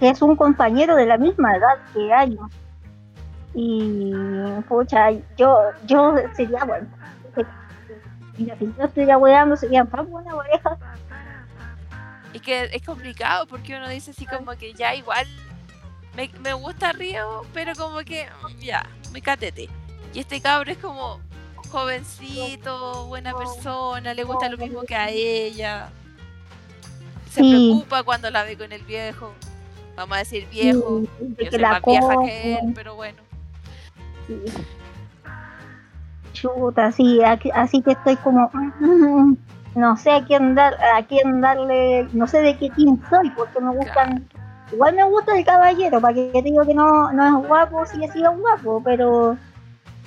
que 0.00 0.08
es 0.10 0.20
un 0.22 0.36
compañero 0.36 0.96
de 0.96 1.06
la 1.06 1.16
misma 1.18 1.56
edad 1.56 1.78
que 1.92 2.12
años. 2.12 2.50
Y 3.54 4.12
pucha, 4.68 5.10
yo, 5.36 5.58
yo 5.86 6.14
sería 6.34 6.64
bueno. 6.64 6.86
Mira, 8.38 8.56
si 8.58 8.64
yo 8.78 8.84
estuviera 8.84 9.18
weando, 9.18 9.56
sería 9.56 9.84
más 9.84 10.08
buena 10.08 10.34
pareja. 10.34 10.78
Y 12.32 12.40
que 12.40 12.70
es 12.72 12.82
complicado 12.82 13.46
porque 13.46 13.76
uno 13.76 13.88
dice 13.88 14.12
así 14.12 14.24
como 14.24 14.52
que 14.52 14.72
ya 14.72 14.94
igual 14.94 15.26
me, 16.16 16.30
me 16.40 16.54
gusta 16.54 16.92
Río, 16.92 17.42
pero 17.52 17.74
como 17.74 17.98
que 17.98 18.26
ya, 18.58 18.86
me 19.12 19.20
catete. 19.20 19.68
Y 20.14 20.18
este 20.20 20.40
cabro 20.40 20.70
es 20.72 20.78
como 20.78 21.20
jovencito, 21.70 23.06
buena 23.06 23.34
persona, 23.34 24.14
le 24.14 24.24
gusta 24.24 24.48
lo 24.48 24.56
mismo 24.56 24.82
que 24.82 24.94
a 24.96 25.10
ella. 25.10 25.90
Se 27.30 27.40
Sí. 27.42 27.50
preocupa 27.50 28.02
cuando 28.02 28.30
la 28.30 28.44
ve 28.44 28.56
con 28.56 28.72
el 28.72 28.82
viejo. 28.82 29.32
Vamos 29.96 30.16
a 30.16 30.18
decir 30.20 30.46
viejo. 30.50 31.00
De 31.20 31.28
Yo 31.28 31.36
que 31.36 31.50
soy 31.50 31.60
la 31.60 31.70
más 31.72 31.82
vieja 31.82 32.14
que 32.24 32.54
él, 32.54 32.72
pero 32.74 32.94
bueno. 32.96 33.22
Sí. 34.26 34.44
Chuta, 36.32 36.90
sí, 36.92 37.20
así 37.54 37.82
que 37.82 37.92
estoy 37.92 38.16
como, 38.16 38.50
no 39.74 39.96
sé 39.96 40.10
a 40.10 40.24
quién 40.24 40.54
dar, 40.54 40.74
a 40.82 41.02
quién 41.06 41.40
darle, 41.40 42.08
no 42.12 42.26
sé 42.26 42.40
de 42.40 42.56
qué 42.56 42.70
team 42.70 43.00
soy, 43.10 43.30
porque 43.30 43.60
me 43.60 43.74
gustan, 43.76 44.26
igual 44.72 44.94
me 44.96 45.04
gusta 45.04 45.36
el 45.36 45.44
caballero, 45.44 46.00
para 46.00 46.14
que 46.14 46.30
te 46.32 46.42
digo 46.42 46.64
que 46.64 46.74
no, 46.74 47.12
no 47.12 47.40
es 47.40 47.46
guapo, 47.46 47.84
sí 47.86 48.02
ha 48.04 48.12
sido 48.12 48.32
guapo, 48.36 48.82
pero 48.82 49.36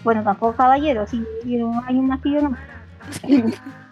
bueno, 0.03 0.23
tampoco 0.23 0.55
caballero, 0.55 1.05
sí, 1.07 1.23
tiene 1.43 1.63
un 1.63 1.83
año 1.85 2.01
más 2.01 2.21
que 2.21 2.31
yo 2.31 2.41
no. 2.41 2.57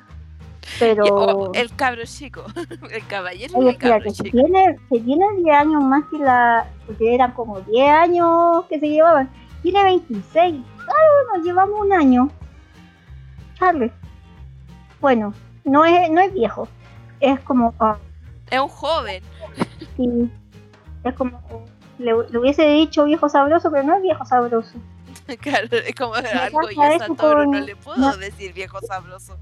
Pero, 0.83 1.05
Y- 1.05 1.09
oh, 1.11 1.51
el 1.53 1.75
cabro 1.75 2.01
chico. 2.05 2.43
El 2.91 3.05
caballero 3.07 3.53
y 3.61 3.65
oye, 3.65 3.77
cabro 3.77 4.09
se 4.11 4.23
chico. 4.23 4.37
tiene, 4.37 4.77
se 4.89 4.99
tiene 4.99 5.25
10 5.37 5.55
años 5.55 5.83
más 5.83 6.03
que 6.11 6.17
la, 6.19 6.67
porque 6.85 7.13
eran 7.15 7.31
como 7.33 7.59
10 7.61 7.89
años 7.89 8.65
que 8.69 8.79
se 8.79 8.87
llevaban, 8.89 9.29
tiene 9.61 9.83
26, 9.83 10.33
claro, 10.75 11.35
nos 11.37 11.45
llevamos 11.45 11.79
un 11.81 11.93
año. 11.93 12.29
Charles. 13.57 13.91
Bueno, 14.99 15.33
no 15.63 15.85
es, 15.85 16.09
no 16.09 16.21
es 16.21 16.33
viejo, 16.33 16.67
es 17.19 17.39
como, 17.41 17.73
ah, 17.79 17.97
Es 18.49 18.59
un 18.59 18.67
joven. 18.69 19.23
sí, 19.97 20.29
es 21.03 21.13
como, 21.15 21.39
le, 21.99 22.11
le 22.29 22.37
hubiese 22.39 22.65
dicho 22.67 23.05
viejo 23.05 23.29
sabroso, 23.29 23.69
pero 23.71 23.83
no 23.83 23.95
es 23.95 24.01
viejo 24.01 24.25
sabroso. 24.25 24.73
Claro, 25.39 25.67
es 25.71 25.95
como 25.95 26.15
algo 26.15 26.69
y 26.69 26.81
a 26.81 26.99
Satoru 26.99 27.49
no 27.49 27.59
le 27.61 27.77
puedo 27.77 27.97
no. 27.97 28.17
decir 28.17 28.51
viejo 28.51 28.79
sabroso. 28.81 29.37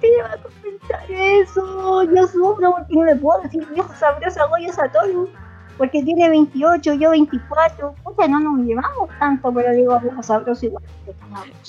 Te 0.00 0.22
va 0.22 0.32
a 0.32 0.38
comentar 0.38 1.10
eso? 1.10 2.02
Yo 2.04 2.26
sufro 2.26 2.70
porque 2.72 2.94
no 2.94 3.04
le 3.04 3.16
puedo 3.16 3.40
decir 3.42 3.66
viejo 3.66 3.92
sabroso 3.94 4.42
a 4.42 4.46
Goyo 4.46 4.72
Satoru. 4.72 5.28
Porque 5.76 6.02
tiene 6.02 6.28
28, 6.28 6.94
yo 6.94 7.10
24. 7.10 7.94
Puta, 8.02 8.26
no 8.26 8.40
nos 8.40 8.66
llevamos 8.66 9.08
tanto, 9.20 9.52
pero 9.52 9.72
digo 9.72 10.00
viejo 10.00 10.22
sabroso 10.22 10.66
igual. 10.66 10.82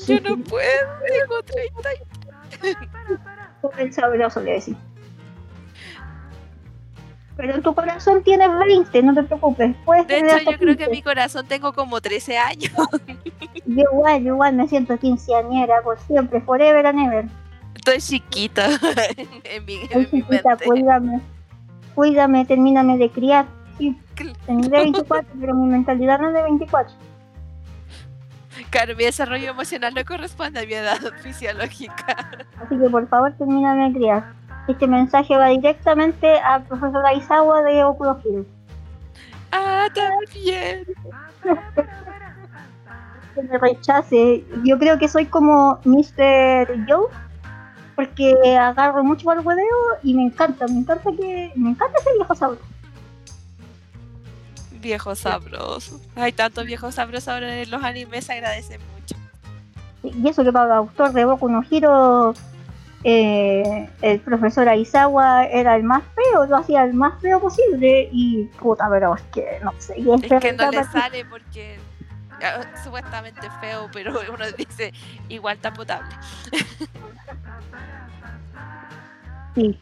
Yo 0.08 0.20
no 0.22 0.38
puedo, 0.44 0.88
tengo 1.08 1.44
30. 1.44 1.90
El 3.78 3.94
sabroso 3.94 4.42
le 4.42 4.54
decís. 4.54 4.76
Pero 7.38 7.56
en 7.56 7.62
tu 7.62 7.74
corazón 7.74 8.22
tienes 8.24 8.50
20, 8.58 9.04
no 9.04 9.14
te 9.14 9.24
preocupes. 9.24 9.76
Puedes 9.86 10.08
De 10.08 10.16
tener 10.16 10.42
hecho, 10.42 10.52
yo 10.52 10.58
creo 10.58 10.76
que 10.76 10.78
15. 10.78 10.84
en 10.86 10.92
mi 10.92 11.02
corazón 11.02 11.46
tengo 11.48 11.72
como 11.72 12.02
13 12.02 12.38
años. 12.38 12.72
Yo 13.66 13.84
igual, 13.94 14.24
yo 14.24 14.34
igual 14.34 14.56
me 14.56 14.68
siento 14.68 14.98
quinceañera 14.98 15.82
por 15.84 16.00
siempre, 16.00 16.42
forever 16.42 16.86
and 16.88 17.00
ever. 17.00 17.26
Estoy 17.90 18.20
chiquita 18.20 18.68
en 19.44 19.66
mi, 19.66 19.80
en 19.90 20.00
mi 20.00 20.06
chiquita, 20.06 20.58
cuídame. 20.64 21.22
Cuídame, 21.96 22.46
termíname 22.46 22.98
de 22.98 23.10
criar. 23.10 23.48
Sí, 23.80 23.98
tendré 24.46 24.84
24, 24.84 25.28
pero 25.40 25.56
mi 25.56 25.68
mentalidad 25.68 26.20
no 26.20 26.28
es 26.28 26.36
de 26.36 26.44
24. 26.44 26.94
Claro, 28.70 28.96
mi 28.96 29.06
desarrollo 29.06 29.50
emocional 29.50 29.94
no 29.96 30.06
corresponde 30.06 30.60
a 30.60 30.66
mi 30.66 30.74
edad 30.74 31.00
fisiológica. 31.24 32.30
Así 32.64 32.78
que 32.78 32.90
por 32.90 33.08
favor, 33.08 33.34
termíname 33.38 33.90
de 33.90 33.98
criar. 33.98 34.34
Este 34.68 34.86
mensaje 34.86 35.36
va 35.36 35.48
directamente 35.48 36.38
al 36.40 36.64
profesor 36.64 37.04
Aizawa 37.08 37.64
de 37.64 37.84
Okuro 37.84 38.20
Hill. 38.24 38.46
Ah, 39.52 39.88
también. 39.96 40.86
Que 43.34 43.42
me 43.42 43.58
rechace. 43.58 44.46
Yo 44.64 44.78
creo 44.78 45.00
que 45.00 45.08
soy 45.08 45.26
como 45.26 45.80
Mr. 45.86 46.86
Joe. 46.88 47.08
Porque 48.00 48.58
agarro 48.58 49.04
mucho 49.04 49.30
el 49.34 49.40
hueveo 49.40 49.66
y 50.04 50.14
me 50.14 50.24
encanta, 50.24 50.66
me 50.68 50.80
encanta 50.80 51.12
que. 51.12 51.52
Me 51.56 51.72
encanta 51.72 52.00
ese 52.00 52.14
viejo 52.14 52.34
sabroso. 52.34 52.64
Viejo 54.80 55.16
sabroso. 55.16 56.00
Hay 56.16 56.32
tantos 56.32 56.66
viejos 56.66 56.96
sabrosos 56.96 57.28
ahora 57.28 57.62
en 57.62 57.70
los 57.70 57.84
animes, 57.84 58.26
se 58.26 58.34
agradece 58.34 58.80
mucho. 58.80 59.16
Y 60.04 60.30
eso 60.30 60.46
que 60.46 60.54
para 60.54 60.68
el 60.68 60.72
autor 60.72 61.12
de 61.12 61.26
Boku 61.26 61.50
no 61.50 61.62
Hiro, 61.70 62.34
eh, 63.04 63.90
el 64.02 64.20
profesor 64.22 64.70
Aizawa 64.70 65.44
era 65.48 65.76
el 65.76 65.84
más 65.84 66.04
feo, 66.16 66.46
lo 66.46 66.56
hacía 66.56 66.86
el 66.86 66.94
más 66.94 67.22
feo 67.22 67.42
posible. 67.42 68.08
Y 68.14 68.46
puta, 68.62 68.88
pero 68.90 69.16
es 69.16 69.22
que 69.34 69.60
no 69.62 69.74
sé. 69.78 70.00
Y 70.00 70.10
Es 70.10 70.42
que 70.42 70.54
no 70.54 70.72
le 70.72 70.86
sale 70.86 71.26
porque 71.26 71.78
supuestamente 72.84 73.50
feo, 73.62 73.90
pero 73.92 74.14
uno 74.34 74.46
dice 74.58 74.94
igual 75.28 75.56
está 75.56 75.74
potable. 75.74 76.16
Sí. 79.56 79.80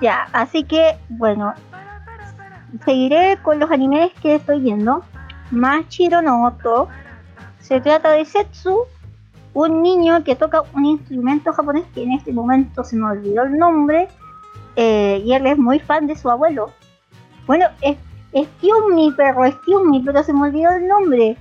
Ya, 0.00 0.28
así 0.32 0.62
que, 0.64 0.96
bueno, 1.08 1.54
seguiré 2.84 3.38
con 3.42 3.58
los 3.58 3.70
animes 3.70 4.12
que 4.22 4.36
estoy 4.36 4.60
viendo. 4.60 5.04
Machiro 5.50 6.22
no. 6.22 6.56
Se 7.60 7.80
trata 7.80 8.12
de 8.12 8.24
Setsu, 8.24 8.84
un 9.54 9.82
niño 9.82 10.22
que 10.22 10.36
toca 10.36 10.62
un 10.72 10.84
instrumento 10.84 11.52
japonés 11.52 11.84
que 11.94 12.02
en 12.04 12.12
este 12.12 12.32
momento 12.32 12.84
se 12.84 12.96
me 12.96 13.06
olvidó 13.06 13.42
el 13.44 13.58
nombre. 13.58 14.08
eh, 14.76 15.22
y 15.24 15.32
él 15.32 15.46
es 15.46 15.58
muy 15.58 15.80
fan 15.80 16.06
de 16.06 16.14
su 16.16 16.30
abuelo. 16.30 16.72
Bueno, 17.46 17.66
es 17.80 17.96
excuse 18.40 18.94
me, 18.94 19.12
perro, 19.12 19.44
excuse 19.46 19.84
me, 19.84 20.02
pero 20.04 20.22
se 20.22 20.32
me 20.32 20.48
olvidó 20.48 20.70
el 20.72 20.86
nombre. 20.86 21.36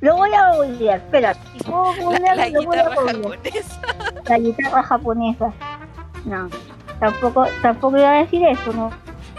Lo 0.00 0.16
voy 0.16 0.30
a 0.34 0.52
olvidar, 0.52 0.98
espera. 0.98 1.34
Si 1.34 1.58
puedo 1.64 1.94
La, 1.94 2.02
googlearlo, 2.02 2.42
la 2.42 2.48
lo 2.50 2.62
voy 2.62 2.78
a 2.78 2.82
guitarra 2.82 2.94
googlear 2.94 3.22
japonesa. 3.22 3.80
la 4.28 4.38
guitarra 4.38 4.82
japonesa. 4.82 5.52
No, 6.24 6.48
tampoco, 7.00 7.46
tampoco 7.62 7.98
iba 7.98 8.10
a 8.10 8.18
decir 8.18 8.44
eso, 8.46 8.72
¿no? 8.72 8.90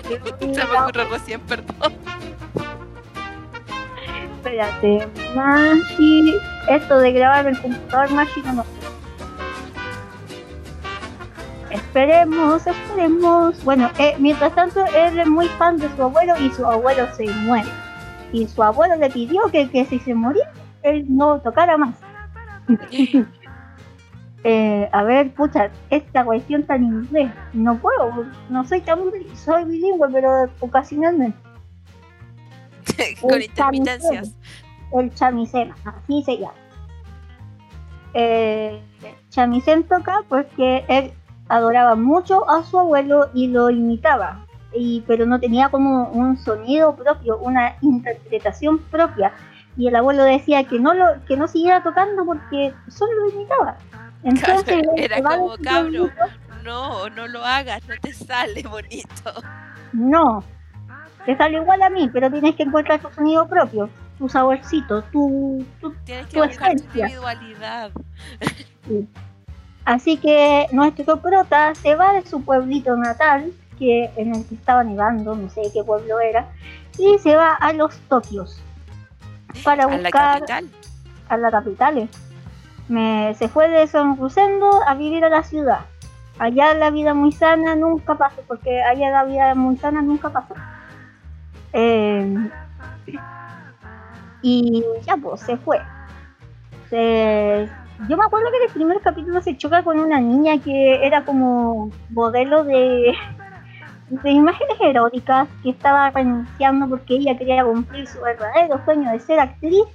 Se 0.08 0.48
me 0.50 0.64
ocurrió 0.80 1.10
recién, 1.10 1.42
perdón. 1.42 1.94
Espérate, 4.38 5.08
Mashi, 5.36 6.36
esto 6.70 7.00
de 7.00 7.12
grabar 7.12 7.48
en 7.48 7.56
el 7.56 7.62
computador 7.62 8.12
Mashi 8.12 8.42
no 8.44 8.64
Esperemos, 11.96 12.68
esperemos. 12.68 13.64
Bueno, 13.64 13.90
eh, 13.98 14.16
mientras 14.20 14.54
tanto, 14.54 14.86
él 14.86 15.18
es 15.18 15.28
muy 15.28 15.48
fan 15.48 15.78
de 15.78 15.88
su 15.96 16.04
abuelo 16.04 16.34
y 16.42 16.50
su 16.50 16.66
abuelo 16.66 17.08
se 17.16 17.26
muere. 17.46 17.70
Y 18.34 18.46
su 18.48 18.62
abuelo 18.62 18.98
le 18.98 19.10
pidió 19.10 19.44
que, 19.50 19.70
que 19.70 19.86
si 19.86 20.00
se 20.00 20.14
moría, 20.14 20.52
él 20.84 21.06
no 21.08 21.40
tocara 21.40 21.78
más. 21.78 21.96
Eh, 24.48 24.88
a 24.92 25.02
ver, 25.02 25.34
pucha, 25.34 25.72
esta 25.90 26.24
cuestión 26.24 26.62
tan 26.68 26.84
inglés. 26.84 27.32
No 27.54 27.80
puedo, 27.80 28.28
no 28.48 28.64
soy 28.64 28.80
tan 28.82 29.00
soy 29.34 29.64
bilingüe, 29.64 30.08
pero 30.12 30.52
ocasionalmente. 30.60 31.36
Con 33.22 33.42
intermitencias. 33.42 34.36
El 34.94 35.12
chamisén, 35.16 35.74
así 35.84 36.22
se 36.22 36.38
llama. 36.38 36.54
Eh, 38.14 38.80
chamisén 39.32 39.84
toca 39.86 40.22
porque 40.30 40.86
él 40.90 41.12
adoraba 41.48 41.96
mucho 41.96 42.50
a 42.50 42.64
su 42.64 42.80
abuelo 42.80 43.30
y 43.34 43.48
lo 43.48 43.70
imitaba, 43.70 44.46
y, 44.74 45.02
pero 45.08 45.26
no 45.26 45.40
tenía 45.40 45.70
como 45.70 46.10
un 46.10 46.38
sonido 46.38 46.96
propio, 46.96 47.38
una 47.38 47.76
interpretación 47.82 48.80
propia. 48.80 49.32
Y 49.78 49.88
el 49.88 49.96
abuelo 49.96 50.24
decía 50.24 50.64
que 50.64 50.80
no 50.80 50.94
lo 50.94 51.06
que 51.28 51.36
no 51.36 51.48
siguiera 51.48 51.84
tocando 51.84 52.26
porque 52.26 52.74
solo 52.88 53.12
lo 53.14 53.30
imitaba. 53.30 53.78
Entonces, 54.24 54.64
Claro, 54.64 54.94
era 54.96 55.22
como, 55.22 55.56
cabro. 55.58 56.10
No, 56.64 57.10
no 57.10 57.28
lo 57.28 57.46
hagas, 57.46 57.82
no 57.88 57.94
te 58.02 58.12
sale 58.14 58.64
bonito. 58.64 59.34
No, 59.94 60.44
te 61.26 61.38
sale 61.38 61.58
igual 61.58 61.82
a 61.84 61.90
mí, 61.90 62.10
pero 62.12 62.32
tienes 62.32 62.56
que 62.56 62.64
encontrar 62.64 63.00
tu 63.00 63.10
sonido 63.12 63.48
propio, 63.48 63.90
tu 64.18 64.28
saborcito, 64.28 65.04
tu, 65.04 65.64
tu 65.80 65.94
Tienes 66.06 66.28
que 66.28 66.38
Tu 66.40 66.46
buscar 66.46 66.72
tu 66.72 66.78
esencia. 66.78 67.06
individualidad. 67.06 67.92
Así 69.86 70.18
que 70.18 70.68
nuestro 70.72 71.18
prota 71.22 71.76
se 71.76 71.96
va 71.96 72.14
de 72.14 72.26
su 72.26 72.44
pueblito 72.44 72.96
natal, 72.98 73.52
que 73.78 74.10
en 74.18 74.34
el 74.36 74.46
que 74.48 74.56
estaba 74.56 74.84
nevando, 74.84 75.36
no 75.36 75.50
sé 75.50 75.62
qué 75.74 75.84
pueblo 75.84 76.20
era, 76.20 76.48
y 76.98 77.18
se 77.20 77.36
va 77.36 77.54
a 77.54 77.72
los 77.74 77.96
Tokios 78.10 78.62
para 79.64 79.84
A 79.84 79.88
la 79.88 79.98
buscar 79.98 80.40
capital. 80.40 80.70
a 81.30 81.38
la 81.38 81.52
capital. 81.52 82.10
Me, 82.88 83.34
se 83.36 83.48
fue 83.48 83.68
de 83.70 83.86
San 83.88 84.18
Rosendo 84.18 84.70
a 84.88 84.96
vivir 84.96 85.24
a 85.26 85.30
la 85.30 85.44
ciudad. 85.44 85.80
Allá 86.40 86.74
la 86.74 86.90
vida 86.90 87.14
muy 87.14 87.32
sana 87.32 87.76
nunca 87.76 88.16
pasa, 88.16 88.42
porque 88.48 88.82
allá 88.84 89.10
la 89.12 89.24
vida 89.24 89.56
muy 89.56 89.78
sana 89.78 90.02
nunca 90.02 90.30
pasa. 90.30 90.54
Eh, 91.74 92.50
y 94.42 94.84
ya 95.06 95.18
pues, 95.18 95.42
se 95.42 95.58
fue. 95.58 95.80
Se- 96.90 97.70
yo 98.10 98.18
me 98.18 98.26
acuerdo 98.26 98.52
que 98.52 98.58
en 98.58 98.64
el 98.64 98.74
primer 98.74 99.02
capítulo 99.02 99.42
se 99.42 99.58
choca 99.58 99.84
con 99.84 100.00
una 100.00 100.20
niña 100.20 100.58
que 100.60 101.06
era 101.06 101.24
como 101.24 101.92
modelo 102.10 102.64
de, 102.64 103.14
de 104.10 104.32
imágenes 104.32 104.78
eróticas 104.82 105.48
que 105.64 105.70
estaba 105.70 106.10
renunciando 106.12 106.90
porque 106.90 107.16
ella 107.16 107.38
quería 107.38 107.64
cumplir 107.64 108.08
su 108.08 108.20
verdadero 108.22 108.84
sueño 108.84 109.12
de 109.12 109.20
ser 109.20 109.40
actriz 109.40 109.86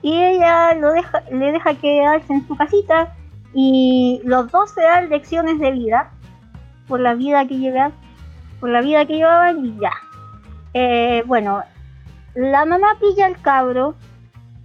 y 0.00 0.22
ella 0.22 0.74
lo 0.74 0.92
deja, 0.92 1.22
le 1.30 1.52
deja 1.52 1.74
quedarse 1.74 2.32
en 2.32 2.46
su 2.46 2.56
casita 2.56 3.14
y 3.52 4.20
los 4.24 4.50
dos 4.50 4.70
se 4.70 4.82
dan 4.82 5.08
lecciones 5.08 5.58
de 5.58 5.72
vida 5.72 6.10
por 6.86 7.00
la 7.00 7.14
vida 7.14 7.46
que 7.46 7.58
llevan, 7.58 7.92
por 8.60 8.70
la 8.70 8.80
vida 8.80 9.06
que 9.06 9.14
llevaban 9.14 9.64
y 9.64 9.78
ya. 9.80 9.92
Eh, 10.74 11.22
bueno, 11.26 11.62
la 12.34 12.64
mamá 12.64 12.96
pilla 13.00 13.26
al 13.26 13.40
cabro, 13.40 13.94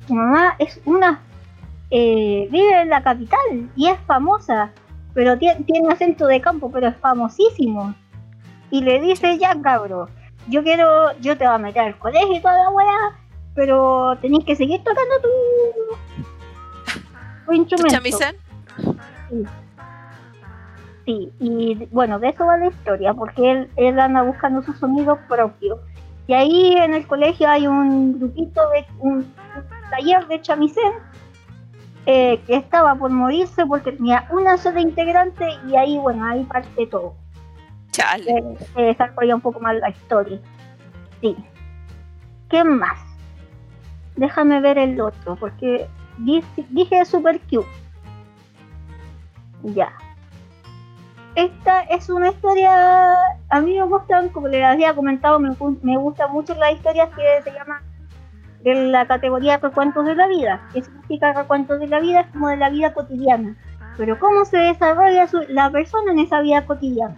su 0.08 0.14
mamá 0.14 0.56
es 0.60 0.82
una 0.86 1.22
eh, 1.92 2.48
vive 2.52 2.82
en 2.82 2.90
la 2.90 3.02
capital 3.02 3.70
y 3.76 3.88
es 3.88 4.00
famosa, 4.08 4.72
pero 5.14 5.36
tie- 5.36 5.66
tiene 5.66 5.92
acento 5.92 6.28
de 6.28 6.40
campo, 6.42 6.72
pero 6.72 6.88
es 6.88 6.98
famosísimo. 6.98 7.94
Y 8.72 8.82
le 8.82 9.00
dice, 9.00 9.38
ya 9.40 9.60
cabro, 9.62 10.08
yo 10.48 10.64
quiero, 10.64 11.12
yo 11.20 11.38
te 11.38 11.46
voy 11.46 11.56
a 11.56 11.58
meter 11.58 11.82
al 11.84 11.98
colegio 11.98 12.36
y 12.36 12.40
toda 12.42 12.56
la 12.64 12.70
weá, 12.70 13.18
pero 13.56 14.16
tenés 14.22 14.46
que 14.46 14.56
seguir 14.56 14.80
tocando 14.84 15.16
tu, 15.22 15.30
tu 16.86 17.46
¿Tu 17.48 17.54
instrumento. 17.54 17.96
chamisén? 17.96 18.36
Sí, 21.06 21.32
y 21.40 21.88
bueno, 21.92 22.20
de 22.20 22.30
eso 22.30 22.46
va 22.46 22.58
la 22.58 22.68
historia, 22.68 23.14
porque 23.16 23.50
él, 23.52 23.70
él 23.78 24.00
anda 24.00 24.22
buscando 24.22 24.62
su 24.62 24.74
sonido 24.74 25.18
propio. 25.28 25.80
Y 26.28 26.34
ahí 26.34 26.74
en 26.78 26.94
el 26.94 27.08
colegio 27.08 27.50
hay 27.50 27.66
un 27.66 28.20
grupito 28.20 28.62
de 28.70 28.86
un 29.00 29.34
taller 29.90 30.28
de 30.28 30.40
chamisén 30.42 30.92
eh, 32.12 32.42
que 32.48 32.56
estaba 32.56 32.96
por 32.96 33.12
morirse 33.12 33.68
porque 33.68 33.92
tenía 33.92 34.28
una 34.32 34.58
sola 34.58 34.82
integrante 34.82 35.46
y 35.68 35.76
ahí, 35.76 35.96
bueno, 36.00 36.26
ahí 36.26 36.44
parte 36.44 36.88
todo. 36.88 37.14
Chale. 37.92 38.32
Eh, 38.76 38.82
desarrolla 38.82 39.36
un 39.36 39.42
poco 39.42 39.60
más 39.60 39.76
la 39.76 39.90
historia. 39.90 40.40
Sí. 41.22 41.38
¿Qué 42.50 42.64
más? 42.64 42.98
Déjame 44.16 44.60
ver 44.60 44.80
el 44.80 45.00
otro, 45.00 45.36
porque 45.36 45.88
dije, 46.18 46.66
dije 46.70 47.06
Super 47.06 47.40
Q. 47.42 47.64
Ya. 49.62 49.94
Esta 51.36 51.82
es 51.84 52.10
una 52.10 52.30
historia, 52.30 53.14
a 53.50 53.62
mí 53.62 53.76
me 53.76 53.84
gustan, 53.84 54.30
como 54.30 54.48
les 54.48 54.64
había 54.64 54.96
comentado, 54.96 55.40
me, 55.40 55.56
me 55.84 55.96
gustan 55.96 56.32
mucho 56.32 56.56
las 56.56 56.74
historias 56.74 57.10
que 57.10 57.44
se 57.44 57.56
llaman 57.56 57.84
de 58.64 58.76
la 58.76 59.08
categoría 59.08 59.58
recuentos 59.58 60.06
de 60.06 60.16
la 60.16 60.28
vida. 60.28 60.62
¿Qué 60.74 60.84
significa 60.84 61.34
recuentos 61.34 61.80
de 61.80 61.88
la 61.88 62.00
vida? 62.00 62.22
Es 62.22 62.28
como 62.28 62.50
de 62.50 62.58
la 62.58 62.70
vida 62.70 62.94
cotidiana. 62.94 63.56
Pero 63.98 64.20
cómo 64.20 64.46
se 64.46 64.58
desarrolla 64.58 65.28
su- 65.28 65.46
la 65.50 65.70
persona 65.70 66.12
en 66.12 66.20
esa 66.20 66.42
vida 66.42 66.66
cotidiana. 66.66 67.16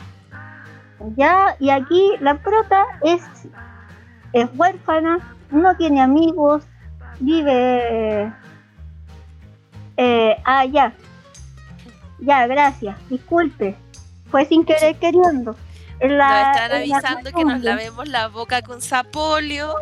Ya, 1.15 1.55
y 1.59 1.69
aquí 1.71 2.11
la 2.19 2.35
prota 2.35 2.83
es, 3.03 3.23
es 4.33 4.49
huérfana, 4.55 5.19
no 5.49 5.75
tiene 5.75 6.01
amigos, 6.01 6.63
vive... 7.19 8.31
Eh, 9.97 10.35
ah, 10.45 10.65
ya. 10.65 10.93
Ya, 12.19 12.47
gracias. 12.47 12.95
Disculpe. 13.09 13.75
Fue 14.29 14.45
sin 14.45 14.63
querer 14.63 14.95
queriendo. 14.97 15.55
La- 16.01 16.27
nos 16.29 16.55
están 16.55 16.71
avisando 16.77 17.31
que 17.31 17.45
nos 17.45 17.61
lavemos 17.61 18.07
la 18.07 18.27
boca 18.27 18.61
con 18.61 18.81
sapolio, 18.81 19.75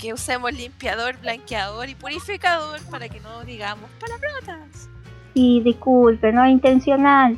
que 0.00 0.12
usemos 0.14 0.52
limpiador, 0.52 1.16
blanqueador 1.18 1.88
y 1.88 1.94
purificador 1.94 2.80
para 2.90 3.08
que 3.08 3.20
no 3.20 3.42
digamos 3.44 3.90
palabrotas. 4.00 4.88
Sí, 5.34 5.60
disculpe, 5.62 6.32
no 6.32 6.44
es 6.44 6.50
intencional. 6.52 7.36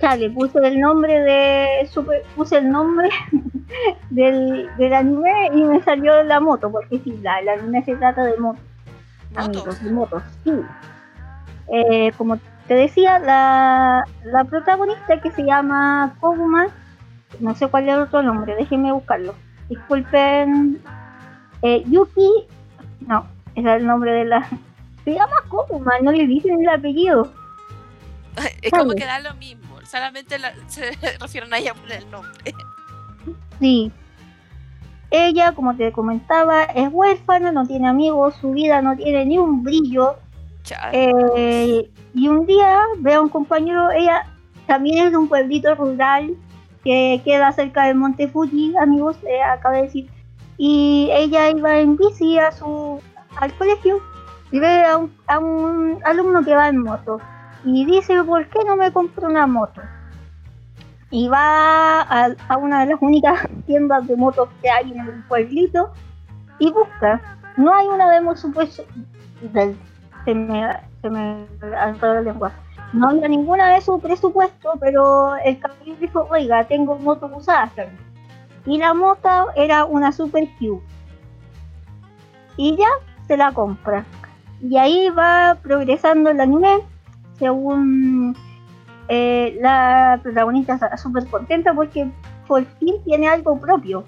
Ya, 0.00 0.14
le 0.14 0.30
puse 0.30 0.58
el 0.58 0.78
nombre 0.78 1.18
de 1.20 1.88
super, 1.90 2.22
puse 2.36 2.58
el 2.58 2.70
nombre 2.70 3.08
del, 4.10 4.68
del 4.76 4.92
anime 4.94 5.48
y 5.54 5.62
me 5.64 5.82
salió 5.82 6.22
la 6.22 6.38
moto, 6.38 6.70
porque 6.70 7.00
sí, 7.02 7.18
la, 7.22 7.40
el 7.40 7.48
anime 7.48 7.82
se 7.84 7.96
trata 7.96 8.22
de 8.24 8.36
motos, 8.36 8.62
amigos, 9.34 9.82
de 9.82 9.90
motos, 9.90 10.22
sí. 10.44 10.52
Eh, 11.72 12.12
como 12.16 12.38
te 12.68 12.74
decía, 12.74 13.18
la, 13.18 14.04
la 14.24 14.44
protagonista 14.44 15.20
que 15.20 15.32
se 15.32 15.42
llama 15.42 16.14
Koguma, 16.20 16.66
no 17.40 17.54
sé 17.54 17.68
cuál 17.68 17.88
es 17.88 17.94
el 17.94 18.00
otro 18.02 18.22
nombre, 18.22 18.54
déjenme 18.56 18.92
buscarlo. 18.92 19.34
Disculpen, 19.68 20.80
eh, 21.62 21.82
Yuki, 21.86 22.28
no, 23.06 23.26
ese 23.54 23.68
es 23.68 23.76
el 23.80 23.86
nombre 23.86 24.12
de 24.12 24.24
la... 24.24 24.48
Se 25.04 25.12
llama 25.14 25.36
Koguma, 25.48 25.92
no 26.02 26.12
le 26.12 26.26
dicen 26.26 26.60
el 26.60 26.68
apellido. 26.68 27.32
Es 28.62 28.70
como 28.70 28.92
que 28.92 29.04
da 29.04 29.20
lo 29.20 29.34
mismo, 29.34 29.80
solamente 29.84 30.38
la- 30.38 30.52
se 30.68 30.90
refieren 31.20 31.52
a 31.54 31.58
ella 31.58 31.74
por 31.74 31.90
el 31.90 32.10
nombre. 32.10 32.54
Sí. 33.60 33.90
Ella, 35.10 35.52
como 35.52 35.76
te 35.76 35.92
comentaba, 35.92 36.64
es 36.64 36.88
huérfana, 36.92 37.52
no 37.52 37.64
tiene 37.66 37.88
amigos, 37.88 38.34
su 38.40 38.50
vida 38.52 38.82
no 38.82 38.96
tiene 38.96 39.24
ni 39.24 39.38
un 39.38 39.62
brillo. 39.62 40.16
Eh, 40.92 41.88
y 42.12 42.28
un 42.28 42.44
día 42.44 42.80
ve 42.98 43.14
a 43.14 43.20
un 43.20 43.28
compañero, 43.28 43.90
ella 43.92 44.26
también 44.66 45.06
es 45.06 45.12
de 45.12 45.16
un 45.16 45.28
pueblito 45.28 45.72
rural 45.76 46.34
que 46.86 47.20
queda 47.24 47.50
cerca 47.50 47.86
del 47.86 47.96
Monte 47.96 48.28
Fuji, 48.28 48.76
amigos, 48.76 49.16
eh, 49.24 49.42
acaba 49.42 49.74
de 49.74 49.82
decir. 49.82 50.08
Y 50.56 51.08
ella 51.10 51.50
iba 51.50 51.80
en 51.80 51.96
bici 51.96 52.38
a 52.38 52.52
su, 52.52 53.00
al 53.40 53.52
colegio 53.54 53.98
y 54.52 54.60
ve 54.60 54.84
a 54.84 54.96
un, 54.96 55.12
a 55.26 55.40
un 55.40 55.98
alumno 56.04 56.44
que 56.44 56.54
va 56.54 56.68
en 56.68 56.78
moto. 56.78 57.20
Y 57.64 57.84
dice, 57.86 58.22
¿por 58.22 58.46
qué 58.46 58.60
no 58.64 58.76
me 58.76 58.92
compro 58.92 59.26
una 59.26 59.48
moto? 59.48 59.82
Y 61.10 61.26
va 61.26 62.02
a, 62.02 62.28
a 62.48 62.56
una 62.56 62.84
de 62.84 62.92
las 62.92 63.02
únicas 63.02 63.48
tiendas 63.66 64.06
de 64.06 64.14
motos 64.14 64.48
que 64.62 64.70
hay 64.70 64.92
en 64.92 65.00
el 65.00 65.24
pueblito 65.24 65.92
y 66.60 66.70
busca. 66.70 67.20
No 67.56 67.74
hay 67.74 67.88
una 67.88 68.12
demo 68.12 68.36
supuesto 68.36 68.84
se 70.24 70.34
me, 70.34 70.80
se 71.02 71.10
me 71.10 71.46
la 71.60 72.20
lengua. 72.20 72.52
No 72.96 73.10
había 73.10 73.28
ninguna 73.28 73.74
de 73.74 73.82
su 73.82 74.00
presupuesto, 74.00 74.72
pero 74.80 75.36
el 75.44 75.58
caballero 75.58 75.96
dijo, 76.00 76.26
oiga, 76.30 76.64
tengo 76.64 76.96
moto 76.98 77.26
usada. 77.26 77.70
Y 78.64 78.78
la 78.78 78.94
moto 78.94 79.48
era 79.54 79.84
una 79.84 80.12
Super 80.12 80.48
Q. 80.58 80.82
Y 82.56 82.74
ya 82.74 82.88
se 83.26 83.36
la 83.36 83.52
compra. 83.52 84.06
Y 84.62 84.78
ahí 84.78 85.10
va 85.10 85.58
progresando 85.62 86.30
el 86.30 86.40
anime, 86.40 86.78
según 87.38 88.34
eh, 89.08 89.58
la 89.60 90.18
protagonista 90.22 90.74
está 90.74 90.96
súper 90.96 91.26
contenta 91.26 91.74
porque 91.74 92.10
por 92.48 92.64
fin 92.78 92.94
tiene 93.04 93.28
algo 93.28 93.60
propio. 93.60 94.04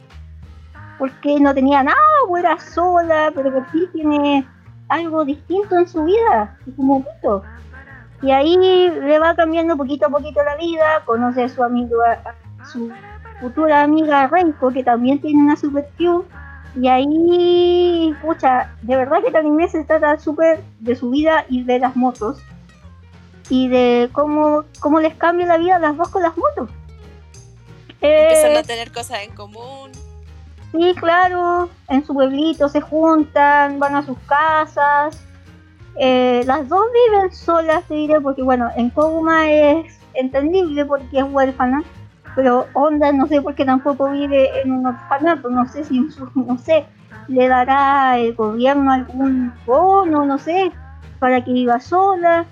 Porque 0.99 1.39
no 1.39 1.53
tenía 1.53 1.83
nada, 1.83 1.99
o 2.27 2.39
era 2.39 2.59
sola, 2.59 3.31
pero 3.35 3.53
por 3.53 3.67
fin 3.67 3.87
tiene 3.93 4.49
algo 4.89 5.27
distinto 5.27 5.77
en 5.77 5.87
su 5.87 6.05
vida, 6.05 6.57
como 6.75 7.05
poquito. 7.05 7.43
Y 8.23 8.31
ahí 8.33 8.57
le 8.57 9.19
va 9.19 9.35
cambiando 9.37 9.77
poquito 9.77 10.07
a 10.07 10.11
poquito 10.11 10.43
la 10.43 10.57
vida, 10.57 11.03
conoce 11.05 11.45
a 11.45 11.49
su 11.49 11.63
amigo, 11.63 11.97
a 12.03 12.65
su 12.67 12.91
futura 13.41 13.83
amiga 13.83 14.27
Reiko, 14.27 14.73
que 14.73 14.83
también 14.83 15.21
tiene 15.21 15.41
una 15.43 15.57
super 15.57 15.89
Q. 15.97 16.25
Y 16.75 16.89
ahí, 16.89 18.15
pucha, 18.21 18.75
de 18.83 18.97
verdad 18.97 19.23
que 19.23 19.29
el 19.29 19.37
anime 19.37 19.69
se 19.69 19.85
trata 19.85 20.19
súper 20.19 20.63
de 20.81 20.97
su 20.97 21.11
vida 21.11 21.45
y 21.49 21.63
de 21.63 21.79
las 21.79 21.97
motos. 21.97 22.43
Y 23.51 23.69
de 23.69 24.11
cómo, 24.13 24.65
cómo 24.81 25.01
les 25.01 25.15
cambia 25.15 25.47
la 25.47 25.57
vida 25.57 25.77
a 25.77 25.79
las 25.79 25.97
dos 25.97 26.09
con 26.09 26.23
las 26.23 26.37
motos. 26.37 26.71
Empiezan 28.01 28.53
Eh, 28.53 28.59
a 28.59 28.63
tener 28.63 28.93
cosas 28.93 29.21
en 29.23 29.35
común. 29.35 29.91
Sí, 30.73 30.95
claro, 31.01 31.71
en 31.89 32.05
su 32.05 32.13
pueblito 32.13 32.69
se 32.69 32.81
juntan, 32.81 33.79
van 33.79 33.97
a 33.97 34.05
sus 34.05 34.19
casas. 34.27 35.19
Eh, 35.97 36.43
las 36.47 36.69
dos 36.69 36.83
viven 36.93 37.33
solas, 37.33 37.85
te 37.85 37.95
diré, 37.95 38.21
porque 38.21 38.43
bueno, 38.43 38.69
en 38.77 38.91
Koguma 38.91 39.51
es 39.51 39.99
entendible 40.15 40.85
porque 40.85 41.19
es 41.19 41.25
huérfana, 41.25 41.83
pero 42.37 42.67
Onda 42.73 43.11
no 43.13 43.27
sé 43.27 43.43
por 43.43 43.55
qué 43.55 43.65
tampoco 43.65 44.11
vive 44.11 44.61
en 44.61 44.73
un 44.73 44.87
orfanato, 44.87 45.51
no 45.51 45.67
sé 45.67 45.85
si 45.85 46.01
no 46.35 46.59
sé, 46.59 46.87
le 47.29 47.49
dará 47.49 48.19
el 48.19 48.35
gobierno 48.35 48.93
algún 48.93 49.53
bono, 49.67 50.25
no 50.25 50.39
sé, 50.39 50.71
para 51.19 51.45
que 51.45 51.53
viva 51.53 51.81
sola. 51.81 52.47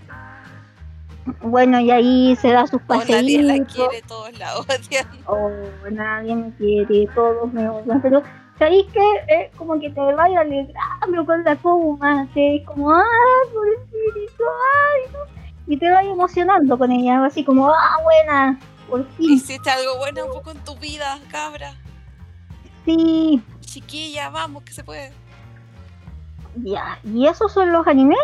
Bueno, 1.43 1.81
y 1.81 1.91
ahí 1.91 2.37
se 2.37 2.53
da 2.53 2.67
sus 2.69 2.81
O 2.87 2.95
nadie 2.95 3.43
la 3.43 3.55
paseitos. 3.55 3.75
quiere, 3.75 4.03
todos 4.07 4.39
la 4.39 4.59
odian. 4.59 5.07
Oh, 5.27 5.51
nadie 5.91 6.37
me 6.37 6.51
quiere, 6.53 7.09
todos 7.15 7.53
me 7.53 7.69
odian, 7.69 8.01
pero 8.01 8.23
¿sabéis 8.59 8.87
que 8.93 9.01
eh, 9.29 9.51
como 9.57 9.79
que 9.81 9.91
te 9.91 10.01
vaya 10.01 10.41
alegrando 10.41 11.27
con 11.27 11.45
la 11.45 11.57
coma? 11.57 12.29
Te 12.35 12.63
como, 12.67 12.91
ah, 12.91 13.03
pobrecito, 13.53 14.45
ay, 14.75 15.13
no", 15.13 15.73
y 15.73 15.77
te 15.79 15.91
vaya 15.91 16.11
emocionando 16.11 16.79
con 16.79 16.91
ella, 16.93 17.25
así 17.25 17.45
como, 17.45 17.69
ah, 17.71 17.97
buena, 18.03 18.59
por 18.89 19.05
fin, 19.17 19.33
Hiciste 19.33 19.71
algo 19.71 19.99
bueno 19.99 20.27
un 20.27 20.33
poco 20.33 20.51
en 20.53 20.63
tu 20.65 20.77
vida, 20.77 21.19
cabra. 21.31 21.75
sí, 22.85 23.43
Chiquilla, 23.61 24.31
vamos, 24.31 24.63
que 24.63 24.73
se 24.73 24.85
puede. 24.85 25.13
ya, 26.55 26.99
y 27.05 27.27
esos 27.27 27.53
son 27.53 27.73
los 27.73 27.87
animes 27.87 28.19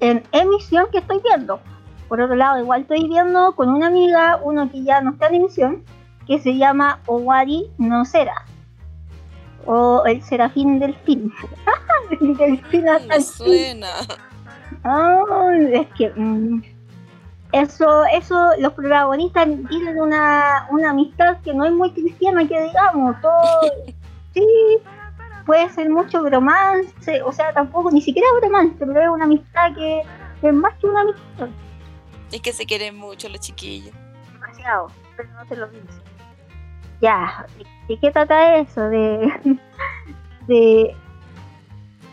en 0.00 0.22
emisión 0.32 0.86
que 0.92 0.98
estoy 0.98 1.20
viendo. 1.22 1.60
Por 2.08 2.20
otro 2.20 2.34
lado, 2.36 2.58
igual 2.60 2.82
estoy 2.82 3.06
viendo 3.08 3.54
con 3.54 3.68
una 3.68 3.88
amiga 3.88 4.40
uno 4.42 4.70
que 4.70 4.82
ya 4.82 5.00
no 5.00 5.10
está 5.12 5.26
en 5.28 5.34
emisión, 5.36 5.84
que 6.26 6.38
se 6.38 6.56
llama 6.56 7.00
Owari 7.06 7.70
no 7.78 8.04
Sera. 8.04 8.46
O 9.66 10.02
el 10.06 10.22
serafín 10.22 10.78
del 10.78 10.94
fin. 11.04 11.32
el 12.20 12.36
delfín 12.36 12.88
hasta 12.88 13.16
el 13.16 13.22
suena. 13.22 13.88
Ay, 14.82 15.74
es 15.74 15.86
que 15.96 16.10
mm, 16.14 16.62
eso, 17.52 18.04
eso, 18.12 18.50
los 18.58 18.72
protagonistas 18.74 19.48
tienen 19.68 20.00
una, 20.00 20.66
una 20.70 20.90
amistad 20.90 21.40
que 21.42 21.52
no 21.52 21.64
es 21.64 21.72
muy 21.72 21.90
cristiana, 21.90 22.46
que 22.46 22.60
digamos, 22.62 23.20
todo, 23.20 23.60
sí, 24.34 24.46
puede 25.46 25.68
ser 25.70 25.90
mucho 25.90 26.22
bromance, 26.22 27.22
o 27.22 27.32
sea, 27.32 27.52
tampoco, 27.52 27.90
ni 27.90 28.00
siquiera 28.00 28.28
bromance, 28.40 28.76
pero 28.78 29.00
es 29.00 29.08
una 29.08 29.24
amistad 29.24 29.74
que, 29.74 30.02
que 30.40 30.48
es 30.48 30.54
más 30.54 30.74
que 30.78 30.86
una 30.86 31.00
amistad, 31.00 31.48
Es 32.30 32.40
que 32.40 32.52
se 32.52 32.66
quieren 32.66 32.96
mucho 32.96 33.28
los 33.28 33.40
chiquillos. 33.40 33.94
demasiado, 34.32 34.86
pero 35.16 35.28
no 35.32 35.44
te 35.46 35.56
lo 35.56 35.66
dice. 35.68 36.00
Ya, 37.00 37.46
¿de, 37.90 37.98
qué 37.98 38.10
trata 38.10 38.56
eso? 38.56 38.88
De, 38.88 39.32
de, 40.46 40.96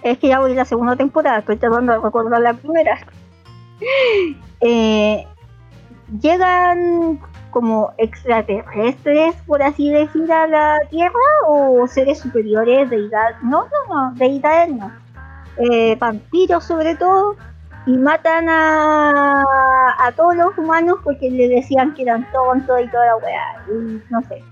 es 0.01 0.17
que 0.17 0.27
ya 0.27 0.39
voy 0.39 0.53
a 0.53 0.55
la 0.55 0.65
segunda 0.65 0.95
temporada, 0.95 1.39
estoy 1.39 1.57
tratando 1.57 1.93
de 1.93 1.99
recordar 1.99 2.41
la 2.41 2.53
primera. 2.53 2.99
Eh, 4.59 5.23
llegan 6.19 7.19
como 7.51 7.93
extraterrestres, 7.99 9.35
por 9.45 9.61
así 9.61 9.91
decir, 9.91 10.33
a 10.33 10.47
la 10.47 10.79
Tierra 10.89 11.13
o 11.47 11.85
seres 11.87 12.17
superiores, 12.17 12.89
deidades, 12.89 13.35
no, 13.43 13.65
no, 13.65 13.93
no, 13.93 14.15
deidades 14.15 14.73
no, 14.73 14.91
eh, 15.57 15.95
vampiros 15.99 16.63
sobre 16.63 16.95
todo, 16.95 17.35
y 17.85 17.95
matan 17.97 18.49
a, 18.49 19.43
a 19.99 20.11
todos 20.13 20.35
los 20.35 20.57
humanos 20.57 20.97
porque 21.03 21.29
le 21.29 21.47
decían 21.47 21.93
que 21.93 22.01
eran 22.01 22.27
tontos 22.31 22.81
y 22.83 22.87
toda 22.87 23.05
la 23.05 23.15
weá, 23.17 23.63
y 23.67 24.01
no 24.09 24.23
sé. 24.23 24.43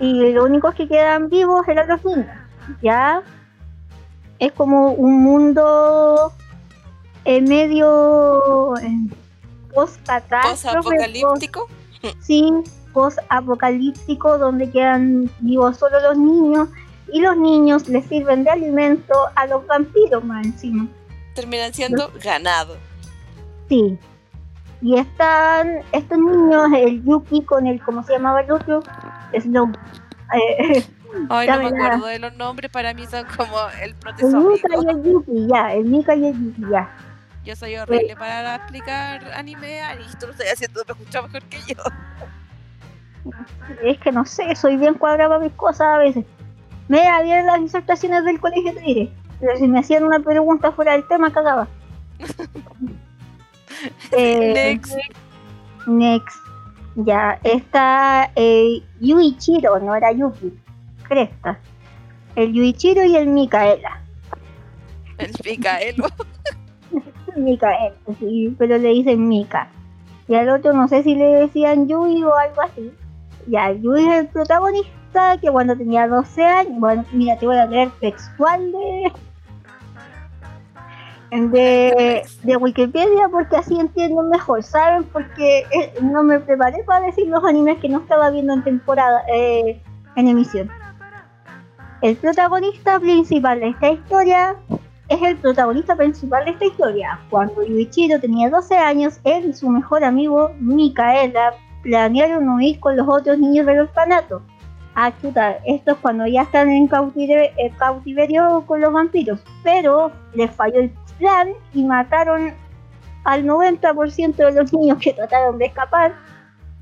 Y 0.00 0.32
los 0.32 0.46
únicos 0.46 0.74
que 0.74 0.88
quedan 0.88 1.28
vivos 1.28 1.68
eran 1.68 1.88
los 1.88 2.04
niños, 2.04 2.26
¿ya? 2.82 3.22
Es 4.38 4.50
como 4.52 4.92
un 4.92 5.22
mundo 5.22 6.32
en 7.24 7.44
medio. 7.44 8.74
Post-apocalíptico. 9.74 11.68
Sí, 12.20 12.50
post-apocalíptico, 12.92 14.38
donde 14.38 14.70
quedan 14.70 15.30
vivos 15.40 15.76
solo 15.76 16.00
los 16.00 16.16
niños 16.16 16.68
y 17.12 17.20
los 17.20 17.36
niños 17.36 17.88
les 17.88 18.06
sirven 18.06 18.44
de 18.44 18.50
alimento 18.50 19.14
a 19.34 19.46
los 19.46 19.66
vampiros 19.66 20.24
más 20.24 20.46
encima. 20.46 20.88
Terminan 21.34 21.74
siendo 21.74 22.10
ganado. 22.24 22.76
Sí. 23.68 23.98
Y 24.82 24.98
están 24.98 25.80
estos 25.92 26.18
niños, 26.18 26.68
el 26.74 27.04
Yuki 27.04 27.42
con 27.44 27.66
el, 27.66 27.80
¿cómo 27.82 28.02
se 28.02 28.14
llamaba 28.14 28.40
el 28.40 28.50
otro? 28.50 28.82
Snow. 29.38 29.70
Eh, 30.34 30.84
Ay, 31.28 31.48
no 31.48 31.58
me 31.58 31.70
la- 31.70 31.86
acuerdo 31.86 32.06
de 32.06 32.18
los 32.18 32.36
nombres, 32.36 32.70
para 32.70 32.94
mí 32.94 33.04
son 33.06 33.24
como 33.36 33.58
el 33.82 33.90
el 33.90 33.94
proteso 33.96 34.40
Mika 34.40 34.68
y 34.80 34.88
el 34.88 35.02
Yuki, 35.02 35.46
ya, 35.48 35.74
el 35.74 35.84
Mika 35.84 36.14
y 36.14 36.26
el 36.26 36.34
Yuki, 36.34 36.62
ya. 36.70 36.90
Yo 37.44 37.56
soy 37.56 37.76
horrible 37.76 38.14
para 38.16 38.56
explicar 38.56 39.24
anime, 39.34 39.80
y 39.98 40.16
tú 40.18 40.26
lo 40.26 40.32
estás 40.32 40.52
haciendo 40.52 40.82
mucho 40.98 41.22
mejor 41.22 41.42
que 41.44 41.58
yo. 41.66 41.82
Es 43.82 43.98
que 43.98 44.12
no 44.12 44.24
sé, 44.24 44.54
soy 44.54 44.76
bien 44.76 44.94
cuadrada 44.94 45.28
para 45.30 45.40
mis 45.44 45.52
cosas 45.52 45.88
a 45.88 45.98
veces. 45.98 46.24
Me 46.88 47.00
bien 47.22 47.46
las 47.46 47.60
disertaciones 47.60 48.24
del 48.24 48.40
colegio, 48.40 48.74
te 48.74 48.80
diré. 48.80 49.12
Pero 49.40 49.56
si 49.56 49.68
me 49.68 49.80
hacían 49.80 50.04
una 50.04 50.20
pregunta 50.20 50.72
fuera 50.72 50.92
del 50.92 51.06
tema, 51.08 51.32
cagaba. 51.32 51.66
Eh, 54.12 54.52
Next. 54.54 54.94
Next. 55.86 56.36
Ya, 56.96 57.38
está 57.44 58.30
eh, 58.36 58.82
Yuichiro, 59.00 59.78
no 59.78 59.94
era 59.94 60.12
Yuki. 60.12 60.52
Cresta. 61.08 61.58
El 62.36 62.52
Yuichiro 62.52 63.04
y 63.04 63.16
el 63.16 63.28
Micaela. 63.28 64.02
El 65.18 65.32
Micaelo. 65.44 66.06
Micaela, 67.36 67.94
sí, 68.18 68.54
pero 68.58 68.78
le 68.78 68.88
dicen 68.88 69.28
Mika. 69.28 69.68
Y 70.28 70.34
al 70.34 70.48
otro 70.48 70.72
no 70.72 70.86
sé 70.88 71.02
si 71.02 71.14
le 71.14 71.24
decían 71.24 71.88
Yui 71.88 72.22
o 72.22 72.34
algo 72.34 72.62
así. 72.62 72.92
Ya, 73.46 73.72
Yui 73.72 74.06
es 74.08 74.20
el 74.20 74.28
protagonista 74.28 75.38
que 75.40 75.50
cuando 75.50 75.76
tenía 75.76 76.06
12 76.06 76.44
años, 76.44 76.78
bueno, 76.78 77.04
mira, 77.12 77.36
te 77.36 77.46
voy 77.46 77.56
a 77.56 77.66
leer 77.66 77.90
textual 78.00 78.70
de, 78.70 79.12
de, 81.30 82.22
de 82.42 82.56
Wikipedia 82.56 83.28
porque 83.30 83.56
así 83.56 83.78
entiendo 83.78 84.22
mejor, 84.22 84.62
¿saben? 84.62 85.04
Porque 85.04 85.60
eh, 85.70 85.94
no 86.02 86.22
me 86.22 86.40
preparé 86.40 86.82
para 86.84 87.06
decir 87.06 87.28
los 87.28 87.44
animes 87.44 87.78
que 87.78 87.88
no 87.88 88.00
estaba 88.00 88.30
viendo 88.30 88.52
en 88.52 88.64
temporada, 88.64 89.22
eh, 89.32 89.80
en 90.16 90.28
emisión. 90.28 90.68
El 92.02 92.16
protagonista 92.16 92.98
principal 92.98 93.60
de 93.60 93.68
esta 93.68 93.90
historia 93.90 94.56
es 95.08 95.22
el 95.22 95.36
protagonista 95.36 95.94
principal 95.94 96.44
de 96.44 96.52
esta 96.52 96.64
historia. 96.64 97.20
Cuando 97.30 97.62
Yuichiro 97.62 98.18
tenía 98.20 98.48
12 98.48 98.76
años, 98.76 99.20
él 99.24 99.50
y 99.50 99.52
su 99.52 99.68
mejor 99.68 100.02
amigo 100.04 100.50
Mikaela 100.58 101.54
planearon 101.82 102.48
huir 102.48 102.80
con 102.80 102.96
los 102.96 103.06
otros 103.08 103.38
niños 103.38 103.66
del 103.66 103.80
orfanato. 103.80 104.42
Ah, 104.94 105.12
chuta, 105.20 105.58
esto 105.66 105.92
es 105.92 105.98
cuando 105.98 106.26
ya 106.26 106.42
están 106.42 106.68
en 106.68 106.86
cautiverio, 106.88 107.50
cautiverio 107.78 108.64
con 108.66 108.80
los 108.80 108.92
vampiros. 108.92 109.40
Pero 109.62 110.10
les 110.34 110.50
falló 110.50 110.80
el 110.80 110.92
plan 111.20 111.50
y 111.72 111.84
mataron 111.84 112.52
al 113.24 113.44
90% 113.44 114.34
de 114.34 114.52
los 114.52 114.72
niños 114.72 114.98
que 115.00 115.12
trataron 115.12 115.58
de 115.58 115.66
escapar. 115.66 116.14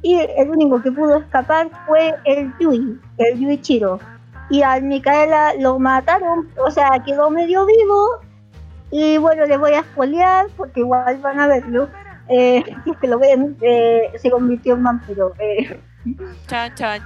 Y 0.00 0.14
el 0.14 0.48
único 0.48 0.80
que 0.80 0.92
pudo 0.92 1.18
escapar 1.18 1.68
fue 1.86 2.14
el 2.24 2.52
Yui, 2.60 2.98
el 3.18 3.38
Yuichiro. 3.38 3.98
Y 4.48 4.62
al 4.62 4.84
Micaela 4.84 5.54
lo 5.58 5.78
mataron, 5.78 6.48
o 6.56 6.70
sea, 6.70 6.90
quedó 7.04 7.30
medio 7.30 7.66
vivo. 7.66 8.20
Y 8.90 9.18
bueno, 9.18 9.44
les 9.44 9.58
voy 9.58 9.72
a 9.72 9.82
spoilear 9.82 10.46
porque 10.56 10.80
igual 10.80 11.18
van 11.18 11.40
a 11.40 11.48
verlo. 11.48 11.88
Eh, 12.28 12.62
si 12.84 12.90
es 12.90 12.96
que 12.98 13.08
lo 13.08 13.18
ven, 13.18 13.56
eh, 13.60 14.12
se 14.16 14.30
convirtió 14.30 14.74
en 14.74 14.84
vampiro. 14.84 15.32
Eh, 15.38 15.80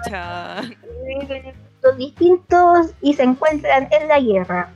chan. 0.05 0.77
viven 1.07 1.47
en 1.47 1.55
mundos 1.57 1.97
distintos 1.97 2.95
y 3.01 3.14
se 3.14 3.23
encuentran 3.23 3.88
en 3.90 4.09
la 4.09 4.21
guerra. 4.21 4.68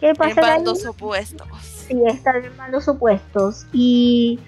¿Qué 0.00 0.10
En 0.10 0.16
pasa 0.16 0.40
ahí? 0.42 0.56
bandos 0.56 0.84
opuestos. 0.86 1.48
Sí, 1.62 2.02
están 2.06 2.44
en 2.44 2.56
malos 2.56 2.88
opuestos. 2.88 3.66
Y 3.72 4.38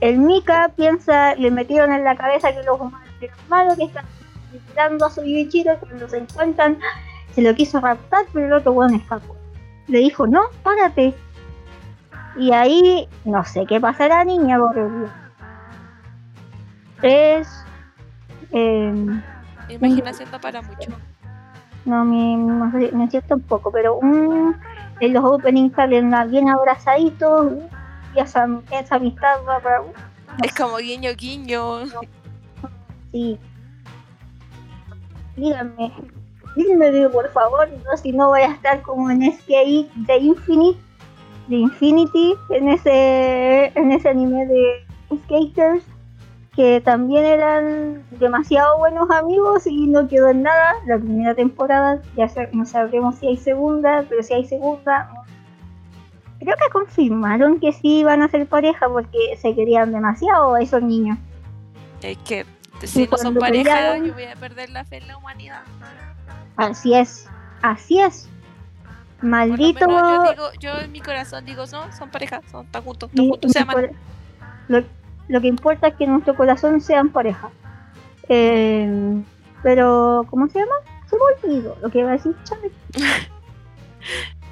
el 0.00 0.18
Mika 0.18 0.70
piensa, 0.76 1.34
le 1.36 1.50
metieron 1.50 1.92
en 1.92 2.04
la 2.04 2.16
cabeza 2.16 2.52
que 2.52 2.62
los 2.62 2.80
humanos 2.80 3.08
eran 3.20 3.36
malos, 3.48 3.76
que 3.76 3.84
están 3.84 4.04
visitando 4.52 5.06
a 5.06 5.10
su 5.10 5.22
Yuichiro 5.22 5.78
cuando 5.80 6.08
se 6.08 6.18
encuentran, 6.18 6.78
se 7.34 7.42
lo 7.42 7.54
quiso 7.54 7.80
raptar, 7.80 8.24
pero 8.32 8.46
el 8.46 8.52
otro 8.52 8.72
weón 8.72 8.94
escapó. 8.94 9.36
Le 9.86 9.98
dijo, 9.98 10.26
no, 10.26 10.42
párate. 10.62 11.14
Y 12.36 12.52
ahí, 12.52 13.08
no 13.24 13.44
sé 13.44 13.64
qué 13.66 13.80
pasará, 13.80 14.24
niña, 14.24 14.58
porque 14.58 14.86
es... 17.02 17.48
em, 18.52 19.22
Imaginación 19.68 20.30
no 20.30 20.40
para 20.40 20.62
mucho. 20.62 20.90
no 21.84 22.04
me, 22.04 22.36
me, 22.36 22.92
me 22.92 23.10
siento 23.10 23.34
un 23.34 23.42
poco, 23.42 23.70
pero 23.70 23.96
un, 23.96 24.56
en 25.00 25.12
los 25.12 25.24
openings 25.24 25.74
salen 25.74 26.12
bien 26.30 26.48
abrazaditos 26.48 27.52
y 28.14 28.20
esa, 28.20 28.48
esa 28.70 28.96
amistad 28.96 29.36
va 29.46 29.60
para... 29.60 29.82
Es 30.42 30.54
como 30.54 30.76
guiño, 30.76 31.10
guiño. 31.16 31.84
Sí. 33.12 33.38
Díganme, 35.36 35.92
díganme 36.56 37.08
por 37.10 37.30
favor, 37.30 37.68
no, 37.70 37.96
si 37.96 38.12
no 38.12 38.28
voy 38.28 38.40
a 38.40 38.52
estar 38.52 38.82
como 38.82 39.10
en 39.10 39.32
SKI 39.32 39.88
de 39.94 40.16
Infinite, 40.18 40.80
de 41.46 41.56
Infinity, 41.56 42.34
en 42.50 42.68
ese, 42.68 43.66
en 43.74 43.92
ese 43.92 44.08
anime 44.08 44.46
de 44.46 44.86
skaters, 45.24 45.84
que 46.58 46.80
también 46.80 47.24
eran 47.24 48.02
demasiado 48.18 48.78
buenos 48.78 49.08
amigos 49.12 49.64
y 49.68 49.86
no 49.86 50.08
quedó 50.08 50.30
en 50.30 50.42
nada. 50.42 50.74
La 50.86 50.98
primera 50.98 51.32
temporada, 51.32 52.02
ya 52.16 52.28
no 52.52 52.66
sabremos 52.66 53.14
si 53.14 53.28
hay 53.28 53.36
segunda, 53.36 54.04
pero 54.08 54.24
si 54.24 54.34
hay 54.34 54.44
segunda, 54.44 55.08
creo 56.40 56.56
que 56.56 56.68
confirmaron 56.72 57.60
que 57.60 57.72
sí 57.72 58.00
iban 58.00 58.22
a 58.22 58.28
ser 58.28 58.48
pareja 58.48 58.88
porque 58.88 59.36
se 59.40 59.54
querían 59.54 59.92
demasiado 59.92 60.56
esos 60.56 60.82
niños. 60.82 61.16
Es 62.02 62.18
que 62.18 62.44
si 62.82 63.06
no 63.06 63.16
son 63.16 63.36
pareja, 63.36 63.94
pelearon- 63.94 64.06
yo 64.06 64.14
voy 64.14 64.24
a 64.24 64.34
perder 64.34 64.70
la 64.70 64.84
fe 64.84 64.96
en 64.96 65.06
la 65.06 65.16
humanidad. 65.16 65.62
Así 66.56 66.92
es, 66.92 67.28
así 67.62 68.00
es. 68.00 68.28
Maldito. 69.20 69.86
yo 69.88 70.30
digo, 70.32 70.50
yo 70.58 70.76
en 70.80 70.90
mi 70.90 71.00
corazón 71.00 71.44
digo, 71.44 71.66
no, 71.70 71.92
son 71.92 72.10
pareja, 72.10 72.40
son 72.50 72.66
están 72.66 72.82
juntos, 72.82 73.10
están 73.10 73.28
juntos, 73.28 73.52
se 73.52 73.60
aman. 73.60 73.90
Lo, 74.66 74.82
lo 75.28 75.40
que 75.40 75.46
importa 75.48 75.88
es 75.88 75.94
que 75.94 76.06
nuestro 76.06 76.34
corazón 76.34 76.80
sean 76.80 77.10
pareja. 77.10 77.50
Eh, 78.28 79.22
pero, 79.62 80.24
¿cómo 80.30 80.48
se 80.48 80.58
llama? 80.60 80.74
Se 81.08 81.16
me 81.16 81.50
olvidó 81.52 81.76
lo 81.82 81.90
que 81.90 82.00
iba 82.00 82.10
a 82.10 82.12
decir. 82.12 82.34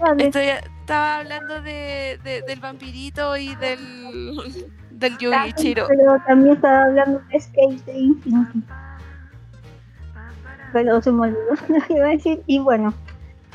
Vale. 0.00 0.24
Estoy, 0.26 0.44
estaba 0.80 1.18
hablando 1.18 1.60
de, 1.62 2.18
de- 2.22 2.42
del 2.46 2.60
vampirito 2.60 3.36
y 3.36 3.54
del 3.56 3.78
del 4.90 5.12
Ah, 5.34 5.44
Yuichiro. 5.46 5.86
Pero 5.88 6.16
también 6.26 6.56
estaba 6.56 6.84
hablando 6.84 7.20
de 7.30 7.40
Skate 7.40 7.84
de 7.84 7.98
Infinity. 7.98 8.62
Pero 10.72 11.00
se 11.02 11.12
me 11.12 11.22
olvidó 11.28 11.40
lo 11.68 11.86
que 11.86 11.92
iba 11.94 12.06
a 12.06 12.10
decir. 12.10 12.42
Y 12.46 12.58
bueno, 12.58 12.94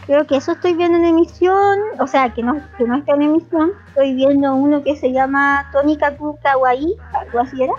creo 0.06 0.26
que 0.28 0.38
eso 0.38 0.52
estoy 0.54 0.74
viendo 0.74 0.98
en 0.98 1.06
emisión. 1.06 1.80
O 2.00 2.08
sea, 2.08 2.34
que 2.34 2.44
no, 2.44 2.60
que 2.78 2.84
no 2.86 2.98
está 2.98 3.14
en 3.14 3.22
emisión. 3.24 3.72
Estoy 3.90 4.14
viendo 4.16 4.54
uno 4.56 4.84
que 4.84 4.96
se 4.96 5.12
llama 5.12 5.70
Tonikaku 5.72 6.38
Kawaii. 6.42 6.96
Algo 7.14 7.40
así 7.40 7.62
era. 7.64 7.74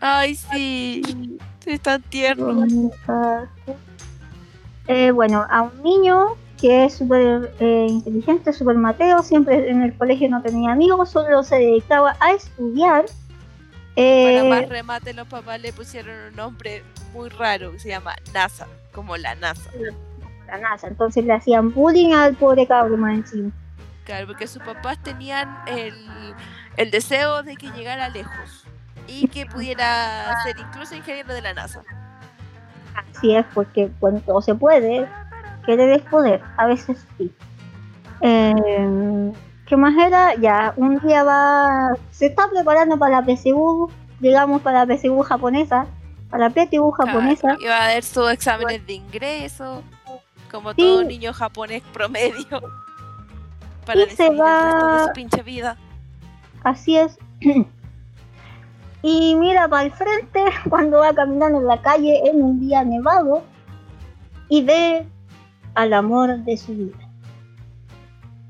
Ay, 0.00 0.34
sí. 0.34 1.38
Es 1.66 1.80
tan 1.80 2.02
tierno. 2.02 2.46
Tónica- 2.46 3.48
Eh, 4.86 5.10
bueno, 5.10 5.44
a 5.50 5.62
un 5.62 5.82
niño 5.82 6.28
que 6.58 6.86
es 6.86 6.94
súper 6.94 7.52
eh, 7.60 7.86
inteligente, 7.90 8.52
súper 8.54 8.76
mateo, 8.76 9.22
siempre 9.22 9.68
en 9.70 9.82
el 9.82 9.94
colegio 9.96 10.28
no 10.30 10.40
tenía 10.42 10.72
amigos, 10.72 11.10
solo 11.10 11.42
se 11.44 11.56
dedicaba 11.56 12.16
a 12.20 12.32
estudiar. 12.32 13.04
Eh, 13.96 14.48
Para 14.48 14.60
más 14.62 14.68
remate, 14.70 15.12
los 15.12 15.28
papás 15.28 15.60
le 15.60 15.72
pusieron 15.74 16.14
un 16.30 16.36
nombre 16.36 16.82
muy 17.12 17.28
raro 17.28 17.72
que 17.72 17.78
se 17.80 17.88
llama 17.90 18.14
NASA, 18.32 18.66
como 18.92 19.16
la 19.18 19.34
NASA. 19.34 19.70
La 20.48 20.58
NASA, 20.58 20.88
entonces 20.88 21.24
le 21.24 21.34
hacían 21.34 21.72
bullying 21.72 22.12
al 22.12 22.34
pobre 22.34 22.66
cabrón 22.66 23.00
más 23.00 23.14
encima. 23.14 23.50
Claro, 24.04 24.26
porque 24.26 24.46
sus 24.46 24.62
papás 24.62 24.98
tenían 25.02 25.58
el, 25.66 25.94
el 26.76 26.90
deseo 26.90 27.42
de 27.42 27.56
que 27.56 27.70
llegara 27.70 28.08
lejos 28.08 28.64
y 29.06 29.28
que 29.28 29.46
pudiera 29.46 30.42
ser 30.42 30.56
incluso 30.58 30.94
ingeniero 30.94 31.34
de 31.34 31.42
la 31.42 31.54
NASA. 31.54 31.82
Así 32.94 33.34
es, 33.34 33.44
porque 33.54 33.90
cuando 34.00 34.20
todo 34.20 34.40
se 34.40 34.54
puede, 34.54 35.06
querer 35.66 35.90
es 35.90 36.02
poder, 36.02 36.40
a 36.56 36.66
veces 36.66 37.06
sí. 37.16 37.32
Eh, 38.22 39.32
¿Qué 39.66 39.76
más 39.76 39.94
era? 39.96 40.34
Ya, 40.36 40.72
un 40.76 40.98
día 41.00 41.22
va, 41.22 41.94
se 42.10 42.26
está 42.26 42.48
preparando 42.48 42.98
para 42.98 43.20
la 43.20 43.26
PSU, 43.26 43.90
digamos 44.18 44.62
para 44.62 44.84
la 44.84 44.96
PSU 44.96 45.20
japonesa, 45.20 45.86
para 46.30 46.48
la 46.48 46.50
PTU 46.50 46.90
japonesa. 46.90 47.40
Claro, 47.40 47.60
iba 47.60 47.84
a 47.84 47.92
dar 47.92 48.02
sus 48.02 48.30
exámenes 48.30 48.86
de 48.86 48.94
ingreso, 48.94 49.82
como 50.50 50.70
Sí. 50.70 50.76
todo 50.78 51.04
niño 51.04 51.32
japonés 51.32 51.82
promedio, 51.92 52.60
para 53.86 54.02
Y 54.02 54.10
se 54.10 54.30
va- 54.30 55.06
su 55.06 55.12
pinche 55.12 55.42
vida. 55.42 55.76
Así 56.64 56.96
es, 56.96 57.18
y 59.02 59.36
mira 59.36 59.68
para 59.68 59.84
el 59.84 59.92
frente 59.92 60.44
cuando 60.68 60.98
va 60.98 61.14
caminando 61.14 61.58
en 61.60 61.66
la 61.66 61.80
calle 61.80 62.20
en 62.28 62.42
un 62.42 62.60
día 62.60 62.84
nevado 62.84 63.42
y 64.48 64.62
ve 64.64 65.06
al 65.74 65.92
amor 65.92 66.38
de 66.38 66.56
su 66.56 66.74
vida. 66.74 66.96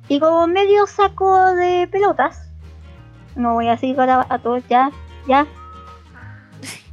Y 0.08 0.18
como 0.20 0.46
medio 0.46 0.86
saco 0.86 1.54
de 1.54 1.86
pelotas, 1.92 2.48
no 3.36 3.52
voy 3.54 3.68
a 3.68 3.72
decir 3.72 3.98
ahora 4.00 4.26
a 4.30 4.38
todos, 4.38 4.62
ya, 4.68 4.90
ya, 5.26 5.46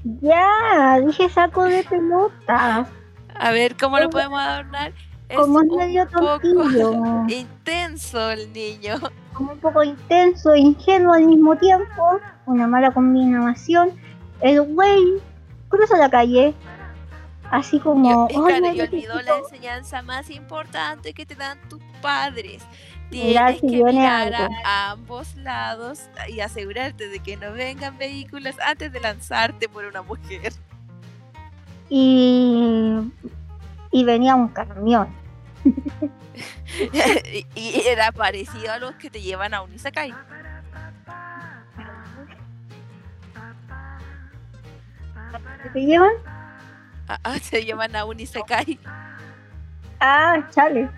ya, 0.21 0.99
dije 1.05 1.29
saco 1.29 1.63
de 1.63 1.83
pelotas. 1.85 2.89
A 3.39 3.51
ver, 3.51 3.75
¿cómo 3.77 3.99
lo 3.99 4.09
podemos 4.09 4.39
adornar? 4.39 4.93
Es 5.29 5.37
como 5.37 5.61
es 5.61 5.67
medio 5.67 6.07
tontillo. 6.07 7.25
intenso 7.27 8.31
el 8.31 8.51
niño. 8.53 8.95
Como 9.33 9.53
un 9.53 9.59
poco 9.59 9.83
intenso 9.83 10.53
e 10.53 10.59
ingenuo 10.59 11.13
al 11.13 11.25
mismo 11.25 11.55
tiempo. 11.57 12.19
Una 12.45 12.67
mala 12.67 12.91
combinación. 12.91 13.91
El 14.41 14.61
güey 14.61 15.21
cruza 15.69 15.97
la 15.97 16.09
calle. 16.09 16.53
Así 17.51 17.79
como. 17.79 18.27
Y, 18.29 18.33
claro, 18.33 18.73
y 18.73 18.81
olvidó 18.81 19.21
la 19.21 19.37
enseñanza 19.37 20.01
más 20.01 20.29
importante 20.29 21.13
que 21.13 21.25
te 21.25 21.35
dan 21.35 21.57
tus 21.69 21.81
padres. 22.01 22.63
Tienes 23.09 23.61
que 23.61 23.67
mirar 23.67 24.33
a 24.65 24.91
ambos 24.91 25.35
lados 25.35 26.09
y 26.27 26.39
asegurarte 26.39 27.07
de 27.07 27.19
que 27.19 27.37
no 27.37 27.51
vengan 27.51 27.97
vehículos 27.97 28.55
antes 28.65 28.91
de 28.91 28.99
lanzarte 28.99 29.69
por 29.69 29.85
una 29.85 30.01
mujer. 30.01 30.53
Y, 31.89 33.11
y 33.91 34.03
venía 34.03 34.35
un 34.35 34.47
camión. 34.49 35.07
y 37.55 37.81
era 37.87 38.11
parecido 38.11 38.73
a 38.73 38.79
los 38.79 38.95
que 38.95 39.09
te 39.09 39.21
llevan 39.21 39.53
a 39.53 39.61
un 39.61 39.73
Isekai. 39.73 40.13
¿Te 45.73 45.79
llevan? 45.81 46.11
Ah, 47.07 47.19
ah, 47.23 47.37
se 47.39 47.63
llevan 47.63 47.95
a 47.95 48.05
un 48.05 48.19
Isekai. 48.19 48.79
Ah, 49.99 50.47
chale. 50.51 50.89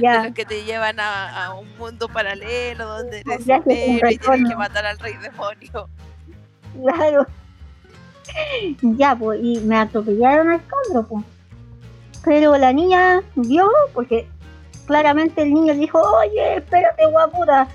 Ya. 0.00 0.24
los 0.24 0.34
que 0.34 0.44
te 0.44 0.64
llevan 0.64 0.98
a, 1.00 1.54
un 1.58 1.76
mundo 1.76 2.08
paralelo 2.08 2.86
donde 2.86 3.20
eres 3.20 3.46
y 4.12 4.18
tienes 4.18 4.48
que 4.48 4.56
matar 4.56 4.86
al 4.86 4.98
rey 4.98 5.14
demonio. 5.16 5.88
Claro. 6.80 7.26
Ya, 8.82 9.16
pues, 9.16 9.40
y 9.42 9.60
me 9.60 9.76
atropellaron 9.76 10.50
al 10.50 10.60
cabro, 10.66 11.06
pues. 11.08 11.24
Pero 12.24 12.56
la 12.56 12.72
niña 12.72 13.22
vio, 13.34 13.68
porque 13.94 14.28
claramente 14.86 15.42
el 15.42 15.54
niño 15.54 15.74
dijo, 15.74 16.00
oye, 16.00 16.56
espérate, 16.56 17.06
guapura. 17.06 17.68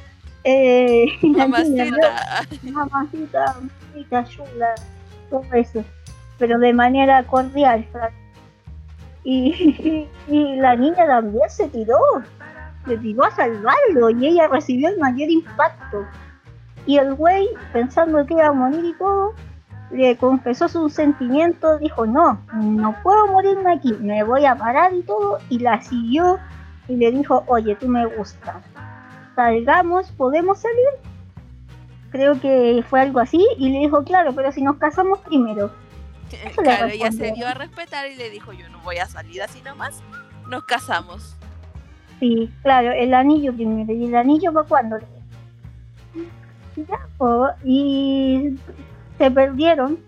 Eh, 0.43 1.07
mamacita. 1.23 2.45
mamacita, 2.63 3.55
mamacita, 3.55 4.25
chula, 4.25 4.75
todo 5.29 5.43
eso. 5.53 5.83
Pero 6.37 6.59
de 6.59 6.73
manera 6.73 7.23
cordial, 7.23 7.85
y, 9.23 10.07
y 10.27 10.55
la 10.55 10.75
niña 10.75 11.05
también 11.05 11.49
se 11.49 11.67
tiró, 11.67 11.99
se 12.85 12.97
tiró 12.97 13.25
a 13.25 13.31
salvarlo 13.31 14.09
y 14.11 14.27
ella 14.27 14.47
recibió 14.47 14.87
el 14.89 14.99
mayor 14.99 15.29
impacto. 15.29 16.05
Y 16.85 16.97
el 16.97 17.15
güey, 17.15 17.49
pensando 17.73 18.25
que 18.25 18.33
iba 18.33 18.47
a 18.47 18.53
morir 18.53 18.85
y 18.85 18.93
todo, 18.93 19.33
le 19.91 20.17
confesó 20.17 20.67
sus 20.67 20.93
sentimientos, 20.93 21.79
dijo, 21.79 22.05
no, 22.05 22.41
no 22.53 22.95
puedo 23.03 23.27
morirme 23.27 23.73
aquí, 23.73 23.93
me 23.93 24.23
voy 24.23 24.45
a 24.45 24.55
parar 24.55 24.93
y 24.93 25.01
todo, 25.01 25.39
y 25.49 25.59
la 25.59 25.81
siguió 25.81 26.39
y 26.87 26.95
le 26.95 27.11
dijo, 27.11 27.43
oye, 27.47 27.75
tú 27.75 27.87
me 27.87 28.05
gustas, 28.05 28.63
salgamos, 29.35 30.11
podemos 30.11 30.59
salir. 30.59 30.87
Creo 32.11 32.39
que 32.39 32.83
fue 32.89 33.01
algo 33.01 33.19
así, 33.19 33.45
y 33.57 33.69
le 33.69 33.79
dijo, 33.79 34.03
claro, 34.03 34.33
pero 34.33 34.51
si 34.51 34.61
nos 34.61 34.77
casamos 34.77 35.19
primero. 35.19 35.71
claro, 36.55 36.87
ella 36.87 37.11
se 37.11 37.31
dio 37.31 37.47
a 37.47 37.53
respetar 37.53 38.09
y 38.09 38.15
le 38.15 38.29
dijo, 38.29 38.53
yo 38.53 38.69
no 38.69 38.79
voy 38.81 38.97
a 38.97 39.05
salir 39.05 39.41
así 39.41 39.61
nomás, 39.61 40.01
nos 40.47 40.63
casamos. 40.63 41.35
Sí, 42.19 42.51
claro, 42.63 42.91
el 42.91 43.13
anillo 43.13 43.53
primero, 43.53 43.93
y 43.93 44.05
el 44.05 44.15
anillo 44.15 44.51
fue 44.51 44.65
cuando... 44.65 44.97
Ya, 46.75 47.09
y 47.63 48.55
se 49.17 49.31
perdieron. 49.31 49.99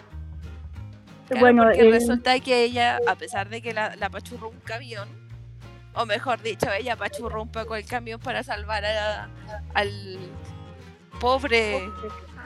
bueno, 1.39 1.63
porque 1.63 1.89
resulta 1.91 2.39
que 2.39 2.63
ella, 2.63 2.99
a 3.07 3.15
pesar 3.15 3.49
de 3.49 3.61
que 3.61 3.73
la, 3.73 3.95
la 3.95 4.09
pachurró 4.09 4.49
un 4.49 4.59
camión, 4.59 5.07
o 5.93 6.05
mejor 6.05 6.41
dicho, 6.41 6.71
ella 6.71 6.95
pachurró 6.95 7.41
un 7.41 7.49
poco 7.49 7.75
el 7.75 7.85
camión 7.85 8.19
para 8.19 8.43
salvar 8.43 8.83
al 9.73 10.19
pobre 11.19 11.81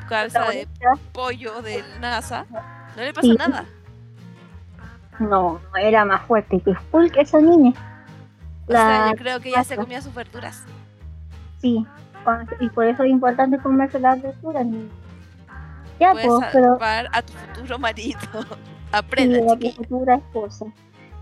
cabeza 0.09 0.49
de 0.49 0.67
pollo 1.11 1.61
del 1.61 1.85
NASA, 1.99 2.45
no 2.95 3.01
le 3.01 3.13
pasó 3.13 3.33
nada. 3.33 3.65
No, 5.19 5.59
era 5.79 6.05
más 6.05 6.25
fuerte 6.25 6.59
que 6.59 6.73
Hulk 6.91 7.17
esa 7.17 7.39
niña. 7.39 7.73
La... 8.67 9.11
yo 9.11 9.17
creo 9.17 9.39
que 9.39 9.49
ella 9.49 9.63
se 9.63 9.75
comía 9.75 10.01
sus 10.01 10.13
verduras. 10.13 10.63
Sí, 11.59 11.85
y 12.59 12.69
por 12.69 12.85
eso 12.85 13.03
es 13.03 13.09
importante 13.09 13.57
comerse 13.59 13.99
las 13.99 14.21
verduras. 14.21 14.65
Ya, 15.99 16.11
Puedes 16.11 16.27
pues, 16.27 16.51
salvar 16.51 17.09
a 17.11 17.21
tu 17.21 17.33
futuro 17.33 17.79
marido. 17.79 18.19
Aprende, 18.91 19.39
sí, 19.39 19.47
a 19.49 19.57
tu 19.57 19.83
futura 19.83 20.15
esposa. 20.15 20.65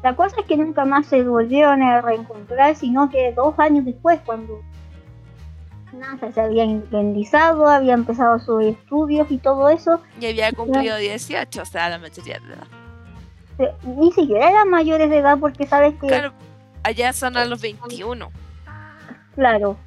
La 0.03 0.15
cosa 0.15 0.35
es 0.39 0.45
que 0.45 0.57
nunca 0.57 0.83
más 0.83 1.05
se 1.05 1.23
volvieron 1.23 1.83
a 1.83 2.01
reencontrar, 2.01 2.75
sino 2.75 3.09
que 3.09 3.33
dos 3.33 3.57
años 3.59 3.85
después, 3.85 4.19
cuando 4.25 4.61
NASA 5.93 6.31
se 6.31 6.41
había 6.41 6.63
independizado, 6.63 7.67
había 7.67 7.93
empezado 7.93 8.39
sus 8.39 8.63
estudios 8.63 9.29
y 9.29 9.37
todo 9.37 9.69
eso. 9.69 10.01
Y 10.19 10.27
había 10.27 10.51
cumplido 10.51 10.97
18, 10.97 11.61
o 11.61 11.65
sea, 11.65 11.89
la 11.89 11.99
mayoría 11.99 12.39
de 12.39 12.53
edad. 12.53 13.77
Ni 13.83 14.11
siquiera 14.11 14.49
eran 14.49 14.69
mayores 14.69 15.09
de 15.09 15.17
edad 15.17 15.37
porque 15.39 15.67
sabes 15.67 15.93
que... 15.99 16.07
Claro, 16.07 16.33
allá 16.83 17.13
son 17.13 17.37
a 17.37 17.45
los 17.45 17.61
21. 17.61 18.31
Claro. 19.35 19.77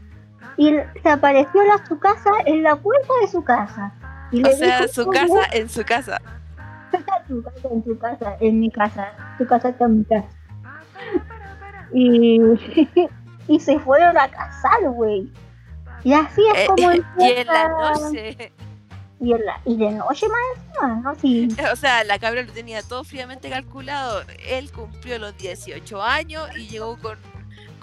Y 0.57 0.77
se 1.03 1.09
apareció 1.09 1.61
a 1.73 1.85
su 1.87 1.99
casa 1.99 2.31
en 2.47 2.63
la 2.63 2.77
puerta 2.77 3.13
de 3.21 3.29
su 3.29 3.43
casa. 3.43 3.93
O 4.33 4.57
sea, 4.57 4.89
su 4.89 5.07
casa 5.07 5.47
en 5.53 5.69
su 5.69 5.85
casa. 5.85 6.21
su 7.29 7.43
casa 7.43 7.69
en 7.71 7.85
su 7.85 7.99
casa, 7.99 8.37
en 8.41 8.61
mi 8.61 8.71
casa. 8.71 9.13
Su 9.39 9.47
casa 9.47 9.69
está 9.71 9.85
en 9.85 9.99
mi 9.99 10.05
casa. 10.05 10.29
Y, 11.93 12.41
y 13.49 13.61
se 13.61 13.79
fueron 13.79 14.17
a 14.19 14.29
casar, 14.29 14.81
güey. 14.91 15.31
Y 16.03 16.13
así 16.13 16.43
es 16.55 16.61
eh, 16.61 16.67
como 16.69 16.93
y 17.19 17.31
en 17.31 17.47
la 17.47 17.69
noche. 17.69 18.53
Y, 19.21 19.33
en 19.33 19.47
la, 19.47 19.61
y 19.65 19.77
de 19.77 19.91
noche 19.93 20.27
más 20.29 21.03
¿no? 21.03 21.15
Sí. 21.15 21.49
O 21.73 21.77
sea, 21.77 22.05
la 22.05 22.19
cabra 22.19 22.43
lo 22.43 22.53
tenía 22.53 22.83
todo 22.83 23.05
fríamente 23.05 23.49
calculado. 23.49 24.23
Él 24.47 24.71
cumplió 24.71 25.19
los 25.19 25.37
18 25.39 26.03
años 26.03 26.49
y 26.57 26.69
llegó 26.69 26.97
con, 26.99 27.17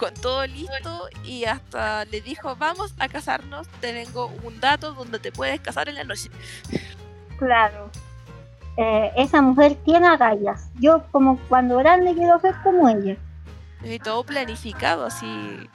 con 0.02 0.16
todo 0.16 0.48
listo 0.48 1.10
y 1.24 1.46
hasta 1.46 2.06
le 2.06 2.22
dijo, 2.22 2.56
vamos 2.56 2.96
a 2.98 3.08
casarnos, 3.08 3.68
tengo 3.82 4.32
un 4.44 4.60
dato 4.60 4.94
donde 4.94 5.20
te 5.20 5.32
puedes 5.32 5.60
casar 5.60 5.90
en 5.90 5.96
la 5.96 6.04
noche. 6.04 6.32
Claro. 7.38 7.92
Eh, 8.78 9.12
esa 9.16 9.44
mujer 9.44 9.78
tiene 9.86 10.08
agallas. 10.08 10.72
Yo 10.80 11.04
como 11.12 11.38
cuando 11.48 11.78
grande 11.78 12.16
quiero 12.16 12.40
ser 12.40 12.56
como 12.64 12.90
ella. 12.90 13.16
Y 13.84 14.00
todo 14.00 14.24
planificado, 14.24 15.06
así 15.06 15.70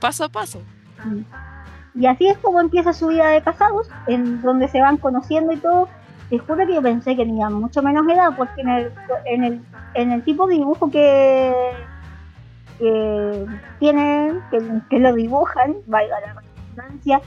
paso 0.00 0.24
a 0.24 0.28
paso. 0.28 0.62
Mm. 1.04 1.22
Y 2.00 2.06
así 2.06 2.28
es 2.28 2.38
como 2.38 2.60
empieza 2.60 2.92
su 2.92 3.08
vida 3.08 3.30
de 3.30 3.42
casados, 3.42 3.88
en 4.06 4.42
donde 4.42 4.68
se 4.68 4.80
van 4.80 4.96
conociendo 4.96 5.52
y 5.52 5.56
todo. 5.56 5.88
Te 6.30 6.38
juro 6.38 6.64
que 6.64 6.74
yo 6.74 6.82
pensé 6.82 7.16
que 7.16 7.24
tenían 7.24 7.54
mucho 7.54 7.82
menos 7.82 8.06
edad, 8.06 8.30
porque 8.36 8.60
en 8.60 8.68
el, 8.68 8.92
en 9.24 9.44
el, 9.44 9.60
en 9.94 10.12
el 10.12 10.22
tipo 10.22 10.46
de 10.46 10.54
dibujo 10.54 10.88
que, 10.88 11.52
que 12.78 13.46
tienen, 13.78 14.42
que, 14.90 14.98
lo 14.98 15.14
dibujan, 15.14 15.76
valga 15.86 16.20
la 16.20 16.34
redundancia, 16.34 17.20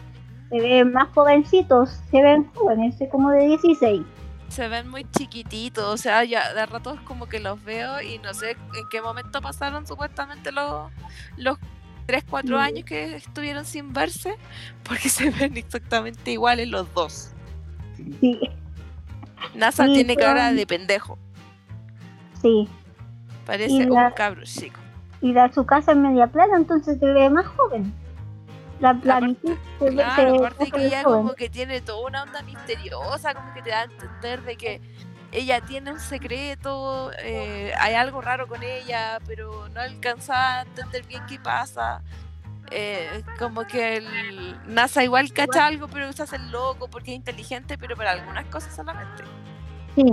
se 0.50 0.60
ven 0.60 0.92
más 0.94 1.10
jovencitos, 1.10 2.00
se 2.12 2.22
ven 2.22 2.50
jóvenes, 2.54 2.96
como 3.12 3.32
de 3.32 3.48
16 3.48 4.02
se 4.50 4.68
ven 4.68 4.90
muy 4.90 5.06
chiquititos, 5.12 5.86
o 5.86 5.96
sea, 5.96 6.24
ya 6.24 6.54
de 6.56 6.66
ratos 6.66 7.00
como 7.02 7.28
que 7.28 7.40
los 7.40 7.64
veo 7.64 8.02
y 8.02 8.18
no 8.18 8.34
sé 8.34 8.52
en 8.52 8.90
qué 8.90 9.00
momento 9.00 9.42
pasaron 9.42 9.86
supuestamente 9.86 10.52
los, 10.52 10.92
los 11.38 11.60
3, 12.08 12.24
4 12.28 12.58
años 12.58 12.84
que 12.84 13.18
estuvieron 13.18 13.64
sin 13.64 13.94
verse, 13.94 14.36
porque 14.84 15.10
se 15.10 15.30
ven 15.30 15.56
exactamente 15.56 16.32
iguales 16.32 16.68
los 16.68 16.92
dos. 16.96 17.32
Sí. 18.20 18.40
NASA 19.54 19.86
tiene 19.86 20.16
cara 20.16 20.52
de 20.52 20.66
pendejo. 20.66 21.20
Sí. 22.42 22.68
Parece 23.46 23.86
un 23.86 24.12
cabro 24.16 24.44
chico. 24.44 24.80
Y 25.22 25.34
da 25.34 25.52
su 25.52 25.66
casa 25.66 25.92
en 25.94 26.02
media 26.04 26.28
plana, 26.28 26.58
entonces 26.58 27.00
se 27.00 27.06
ve 27.06 27.30
más 27.30 27.46
joven. 27.48 27.94
La 28.80 28.94
planitud 28.94 29.58
aparte, 29.80 29.92
claro, 29.92 30.36
aparte 30.36 30.72
que 30.72 30.86
ella 30.88 31.04
como 31.04 31.34
que 31.36 31.50
tiene 31.50 31.82
toda 31.82 32.08
una 32.08 32.24
onda 32.24 32.42
misteriosa, 32.44 33.34
como 33.36 33.54
que 33.54 33.62
te 33.62 33.70
da 33.72 33.82
a 33.82 33.84
entender 33.86 34.44
de 34.44 34.58
que 34.58 34.82
ella 35.32 35.62
tiene 35.62 35.92
un 35.92 36.00
secreto, 36.00 37.12
eh, 37.22 37.74
hay 37.80 37.96
algo 37.96 38.22
raro 38.22 38.48
con 38.48 38.64
ella, 38.64 39.20
pero 39.28 39.70
no 39.70 39.82
alcanza 39.82 40.60
a 40.60 40.62
entender 40.64 41.06
bien 41.06 41.26
qué 41.28 41.40
pasa. 41.40 42.04
eh, 42.72 43.24
como 43.40 43.66
que 43.68 43.98
el 43.98 44.62
NASA 44.66 45.04
igual 45.04 45.34
cacha 45.34 45.68
algo, 45.68 45.88
pero 45.90 46.14
se 46.14 46.24
hace 46.24 46.36
el 46.38 46.52
loco 46.52 46.90
porque 46.90 47.12
es 47.12 47.18
inteligente, 47.18 47.78
pero 47.78 47.96
para 47.98 48.12
algunas 48.12 48.46
cosas 48.48 48.76
solamente. 48.76 49.30
Sí. 49.96 50.04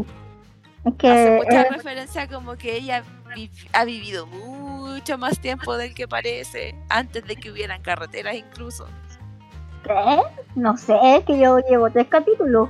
Es 0.84 0.94
Hace 1.08 1.32
que 1.32 1.32
mucha 1.32 1.62
eh, 1.62 1.66
referencia 1.68 2.28
como 2.28 2.56
que 2.56 2.76
ella 2.76 3.04
vi- 3.36 3.50
ha 3.74 3.84
vivido 3.84 4.26
mucho 4.26 5.18
más 5.18 5.38
tiempo 5.38 5.76
del 5.76 5.94
que 5.94 6.08
parece, 6.08 6.74
antes 6.88 7.24
de 7.26 7.36
que 7.36 7.50
hubieran 7.50 7.82
carreteras 7.82 8.34
incluso. 8.34 8.88
¿qué? 9.84 10.22
No 10.54 10.76
sé, 10.76 10.96
es 11.16 11.24
que 11.24 11.38
yo 11.38 11.58
llevo 11.68 11.90
tres 11.90 12.08
capítulos. 12.08 12.68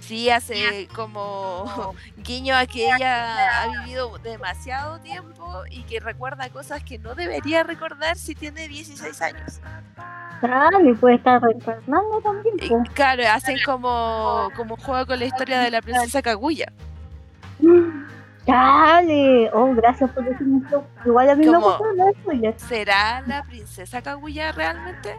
Sí, 0.00 0.30
hace 0.30 0.88
como 0.94 1.94
guiño 2.18 2.54
a 2.54 2.66
que 2.66 2.86
ella 2.86 3.62
ha 3.62 3.68
vivido 3.80 4.16
demasiado 4.18 5.00
tiempo 5.00 5.62
y 5.70 5.82
que 5.84 6.00
recuerda 6.00 6.48
cosas 6.50 6.82
que 6.84 6.98
no 6.98 7.14
debería 7.14 7.62
recordar 7.62 8.16
si 8.16 8.34
tiene 8.34 8.68
16 8.68 9.20
años. 9.22 9.60
Dale, 10.40 10.94
puede 10.94 11.16
estar 11.16 11.42
reencarnando 11.42 12.20
también. 12.22 12.54
Y 12.62 12.68
pues. 12.68 12.90
claro, 12.94 13.24
hacen 13.28 13.58
como, 13.64 14.50
como 14.54 14.74
un 14.76 14.80
juego 14.80 15.06
con 15.06 15.18
la 15.18 15.24
historia 15.24 15.60
de 15.60 15.70
la 15.70 15.82
princesa 15.82 16.22
Kaguya. 16.22 16.72
Dale, 18.48 19.50
oh, 19.52 19.74
gracias 19.74 20.10
por 20.12 20.24
decirme 20.24 20.64
esto. 20.64 20.82
Igual 21.04 21.28
a 21.28 21.34
mí 21.34 21.46
me 21.46 21.58
gustó 21.58 21.84
la 21.92 22.10
spoiler. 22.12 22.58
¿Será 22.58 23.20
la 23.26 23.44
princesa 23.44 24.00
Kaguya 24.00 24.52
realmente? 24.52 25.14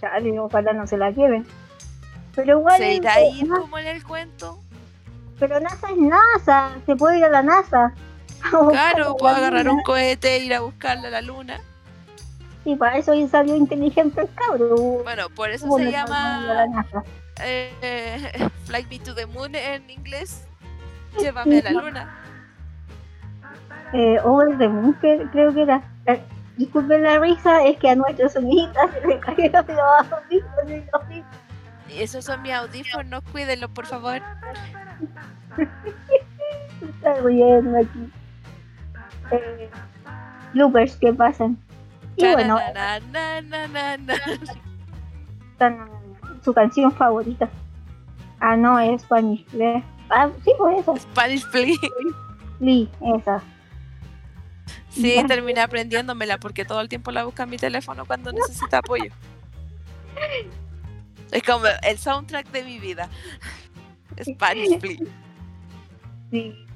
Dale, 0.00 0.38
ojalá 0.38 0.72
no 0.72 0.86
se 0.86 0.96
la 0.96 1.10
lleven. 1.10 1.44
Pero 2.36 2.60
igual. 2.60 2.78
¿Se 2.78 2.94
irá 2.94 3.14
a 3.14 3.22
ir 3.22 3.48
ah, 3.50 3.56
como 3.58 3.78
en 3.78 3.88
el 3.88 4.04
cuento? 4.04 4.62
Pero 5.40 5.58
NASA 5.58 5.90
es 5.90 5.96
NASA, 5.96 6.70
se 6.86 6.94
puede 6.94 7.18
ir 7.18 7.24
a 7.24 7.30
la 7.30 7.42
NASA. 7.42 7.92
Claro, 8.70 9.16
puedo 9.16 9.34
agarrar 9.34 9.66
luna. 9.66 9.76
un 9.76 9.82
cohete 9.82 10.36
e 10.36 10.44
ir 10.44 10.54
a 10.54 10.60
buscarla 10.60 11.08
a 11.08 11.10
la 11.10 11.20
luna. 11.20 11.60
Sí, 12.62 12.76
para 12.76 12.96
eso 12.96 13.10
hoy 13.10 13.26
salió 13.26 13.56
inteligente 13.56 14.20
el 14.20 14.28
cabro. 14.34 14.76
Bueno, 15.02 15.28
por 15.34 15.50
eso 15.50 15.66
¿Cómo 15.66 15.78
se 15.78 15.90
llama 15.90 16.66
eh, 17.42 18.48
Flight 18.66 18.88
Me 18.88 19.00
to 19.00 19.14
the 19.16 19.26
Moon 19.26 19.54
en 19.56 19.90
inglés. 19.90 20.46
Llévame 21.18 21.58
a 21.58 21.62
la 21.62 21.70
luna. 21.72 22.16
Eh, 23.92 24.18
Over 24.22 24.56
the 24.58 24.68
Moon, 24.68 24.94
que- 25.00 25.26
creo 25.32 25.52
que 25.52 25.62
era. 25.62 25.82
Eh, 26.06 26.22
disculpen 26.56 27.02
la 27.02 27.18
risa, 27.18 27.64
es 27.64 27.76
que 27.78 27.90
a 27.90 27.96
nuestros 27.96 28.32
soniditas 28.34 28.90
se 28.92 29.06
le 29.06 29.18
cayeron 29.20 29.64
los 29.68 30.12
audífonos 30.12 31.24
esos 31.98 32.24
son 32.24 32.42
mis 32.42 32.52
audífonos, 32.52 33.22
cuídenlos 33.32 33.70
por 33.70 33.86
favor. 33.86 34.20
Está 36.82 37.14
riendo 37.22 37.78
aquí. 37.78 38.12
Eh, 39.32 39.70
bloopers 40.54 40.96
que 40.96 41.12
pasan. 41.12 41.58
Y 42.16 42.32
bueno, 42.32 42.58
su 46.42 46.54
canción 46.54 46.92
favorita. 46.92 47.48
Ah, 48.40 48.56
no, 48.56 48.78
es 48.78 49.02
Spanish. 49.02 49.44
Ah, 50.10 50.28
sí, 50.44 50.52
pues 50.58 50.80
esa. 50.80 50.96
Spanish 50.96 51.44
Flea. 51.46 51.76
Lee, 52.60 52.90
esa. 53.16 53.42
Sí, 54.90 55.14
Ya. 55.14 55.26
terminé 55.26 55.60
aprendiéndomela 55.60 56.38
porque 56.38 56.64
todo 56.64 56.80
el 56.80 56.88
tiempo 56.88 57.10
la 57.12 57.24
busca 57.24 57.44
en 57.44 57.50
mi 57.50 57.56
teléfono 57.56 58.04
cuando 58.04 58.32
necesita 58.32 58.78
apoyo. 58.78 59.10
Es 61.30 61.42
como 61.44 61.64
el 61.82 61.98
soundtrack 61.98 62.50
de 62.50 62.64
mi 62.64 62.78
vida. 62.80 63.08
Spanish 64.22 64.78
Flea. 64.80 64.98
Sí, 66.30 66.66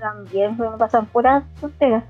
también 0.00 0.56
me 0.58 0.66
pasan 0.78 1.06
puras 1.06 1.44
tonteras. 1.60 2.04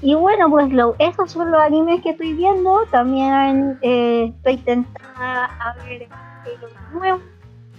Y 0.00 0.14
bueno, 0.14 0.50
pues 0.50 0.72
lo, 0.72 0.96
esos 0.98 1.30
son 1.30 1.50
los 1.52 1.60
animes 1.60 2.02
que 2.02 2.10
estoy 2.10 2.32
viendo. 2.34 2.84
También 2.90 3.78
eh, 3.82 4.32
estoy 4.36 4.56
tentada 4.58 5.44
a 5.44 5.74
ver 5.84 6.02
el 6.02 6.92
nuevo, 6.92 7.20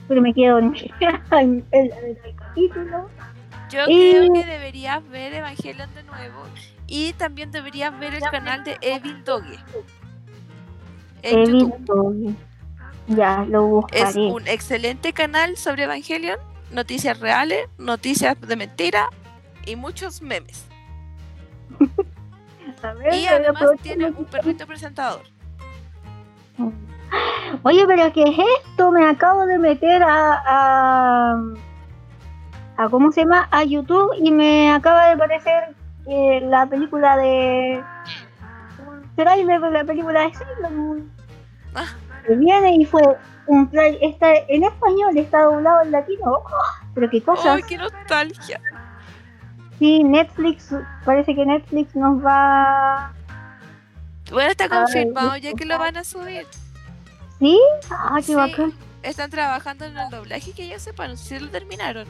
pero 0.08 0.22
me 0.22 0.34
quedo 0.34 0.60
en 0.60 0.74
en 1.32 1.66
el, 1.72 1.91
en 1.91 2.18
el 2.26 2.36
capítulo. 2.36 3.10
Yo 3.70 3.80
Y- 3.88 4.12
creo 4.12 4.34
que 4.34 4.45
deberías 4.45 5.08
ver 5.10 5.34
Evangelion 5.34 5.93
de 5.95 6.04
nuevo 6.04 6.43
y 6.88 7.14
también 7.14 7.51
deberías 7.51 7.97
ver 7.99 8.14
el 8.16 8.22
canal 8.22 8.64
de 8.64 8.78
Evil 8.82 9.24
He 11.24 11.32
YouTube. 11.45 11.78
visto, 11.78 12.14
ya, 13.08 13.45
lo 13.45 13.88
Es 13.91 14.04
buscaré. 14.14 14.28
un 14.32 14.47
excelente 14.47 15.14
canal 15.14 15.58
sobre 15.58 15.84
Evangelion, 15.84 16.38
noticias 16.72 17.20
reales, 17.20 17.68
noticias 17.78 18.39
de 18.41 18.56
mentira 18.56 19.10
y 19.66 19.76
muchos 19.76 20.22
memes. 20.22 20.66
Ver, 22.99 23.14
Y 23.14 23.28
además 23.28 23.64
tiene 23.82 24.08
un 24.08 24.26
perrito 24.26 24.68
presentador. 24.68 25.22
Oye, 27.64 27.86
pero 27.88 28.11
¿qué 28.14 28.24
es 28.24 28.38
esto? 28.66 28.91
Me 28.91 29.07
acabo 29.07 29.45
de 29.45 29.57
meter 29.57 30.03
a, 30.03 30.41
a, 30.45 31.38
a 32.78 32.89
¿cómo 32.89 33.11
se 33.11 33.22
llama? 33.22 33.47
A 33.51 33.64
YouTube 33.64 34.11
y 34.20 34.32
me 34.32 34.72
acaba 34.72 35.07
de 35.07 35.14
aparecer 35.14 35.76
eh, 36.07 36.41
la 36.45 36.66
película 36.66 37.16
de 37.18 37.84
trailer 39.16 39.61
de 39.61 39.72
la 39.72 39.84
película 39.84 40.22
de 40.22 40.34
Sailor 40.34 40.72
Moon. 40.72 41.11
Ah. 41.76 41.86
Que 42.26 42.36
viene 42.36 42.76
y 42.76 42.86
fue 42.86 43.01
un 43.47 43.70
trailer, 43.70 44.03
está 44.03 44.34
en 44.36 44.64
español, 44.64 45.18
está 45.18 45.43
doblado 45.43 45.82
en 45.82 45.91
latino. 45.91 46.24
¡Oh! 46.26 46.43
pero 46.93 47.09
qué 47.09 47.22
cosas. 47.22 47.45
¡Ay, 47.45 47.64
qué 47.68 47.78
nostalgia! 47.78 48.61
Sí, 49.80 50.03
Netflix, 50.03 50.74
parece 51.03 51.36
que 51.36 51.45
Netflix 51.45 51.95
nos 51.95 52.24
va. 52.24 53.11
Bueno, 54.32 54.51
está 54.51 54.70
confirmado 54.70 55.36
ya 55.38 55.53
que 55.53 55.66
lo 55.66 55.78
van 55.78 55.97
a 55.97 56.03
subir. 56.03 56.45
¿Sí? 57.39 57.59
Ah, 57.91 58.15
qué 58.17 58.23
Sí. 58.23 58.36
bacán. 58.36 58.73
Están 59.01 59.29
trabajando 59.29 59.86
en 59.86 59.97
el 59.97 60.09
doblaje 60.09 60.53
que 60.53 60.67
yo 60.69 60.79
sepa, 60.79 61.07
no 61.07 61.17
sé 61.17 61.38
si 61.38 61.43
lo 61.43 61.49
terminaron. 61.51 62.05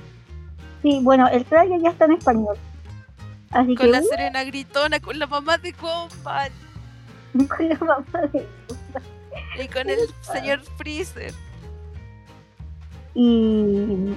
Sí, 0.83 0.99
bueno, 1.01 1.27
el 1.29 1.43
trailer 1.45 1.81
ya 1.81 1.89
está 1.89 2.05
en 2.05 2.11
español. 2.13 2.55
Así 3.51 3.75
Con 3.75 3.85
que 3.87 3.91
la 3.91 3.99
uh, 4.01 4.03
Serena 4.03 4.43
Gritona, 4.43 4.99
con 4.99 5.17
la 5.17 5.27
mamá 5.27 5.57
de 5.57 5.73
Combat 5.73 6.51
con 7.57 7.69
la 7.69 7.77
mamá 7.79 8.21
de 8.31 8.47
y 9.63 9.67
con 9.67 9.89
el 9.89 9.99
señor 10.21 10.61
Freezer. 10.77 11.33
Y. 13.15 14.13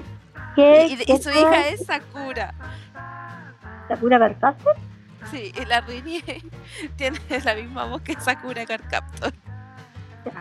¿Qué? 0.54 0.86
Y, 1.06 1.12
y- 1.12 1.22
su 1.22 1.30
hija 1.30 1.68
es 1.68 1.84
Sakura. 1.86 2.54
¿Sakura 3.88 4.18
Cardcaptor? 4.18 4.76
Sí, 5.30 5.52
y 5.60 5.64
la 5.66 5.80
Rini 5.82 6.22
tiene 6.96 7.18
la 7.44 7.54
misma 7.54 7.84
voz 7.84 8.00
que 8.02 8.14
Sakura 8.20 8.64
Cardcaptor. 8.66 9.32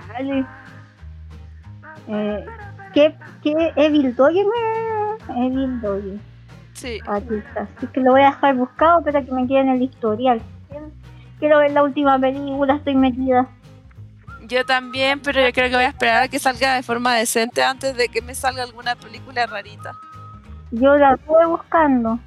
Dale. 0.08 0.46
Eh, 2.08 2.46
¿Qué? 2.94 3.16
¿Qué? 3.44 3.74
¿Evil 3.76 4.16
Doggy? 4.16 4.44
me- 4.44 5.46
Evil 5.48 5.82
Doggy. 5.82 6.20
Sí, 6.74 7.00
Aquí 7.08 7.36
está. 7.36 7.68
Así 7.78 7.88
que 7.88 8.02
lo 8.02 8.12
voy 8.12 8.22
a 8.22 8.28
dejar 8.32 8.56
buscado 8.56 9.02
para 9.04 9.22
que 9.24 9.32
me 9.32 9.48
quede 9.48 9.62
en 9.62 9.70
el 9.70 9.82
historial. 9.82 10.42
Quiero 11.40 11.60
ver 11.60 11.72
la 11.72 11.84
última 11.84 12.20
película, 12.20 12.76
estoy 12.76 12.96
metida. 12.96 13.48
yo 14.48 14.64
también, 14.66 15.20
pero 15.22 15.42
yo 15.42 15.52
creo 15.54 15.70
que 15.70 15.76
voy 15.76 15.86
a 15.86 15.90
esperar 15.90 16.24
a 16.24 16.28
que 16.28 16.38
salga 16.40 16.76
de 16.76 16.84
forma 16.84 17.16
decente 17.16 17.64
antes 17.64 17.98
de 17.98 18.10
que 18.10 18.22
me 18.22 18.36
salga 18.36 18.64
alguna 18.64 18.96
película 18.96 19.46
rarita. 19.48 19.92
Yo 20.72 20.96
la 20.98 21.14
estuve 21.16 21.46
buscando. 21.48 22.20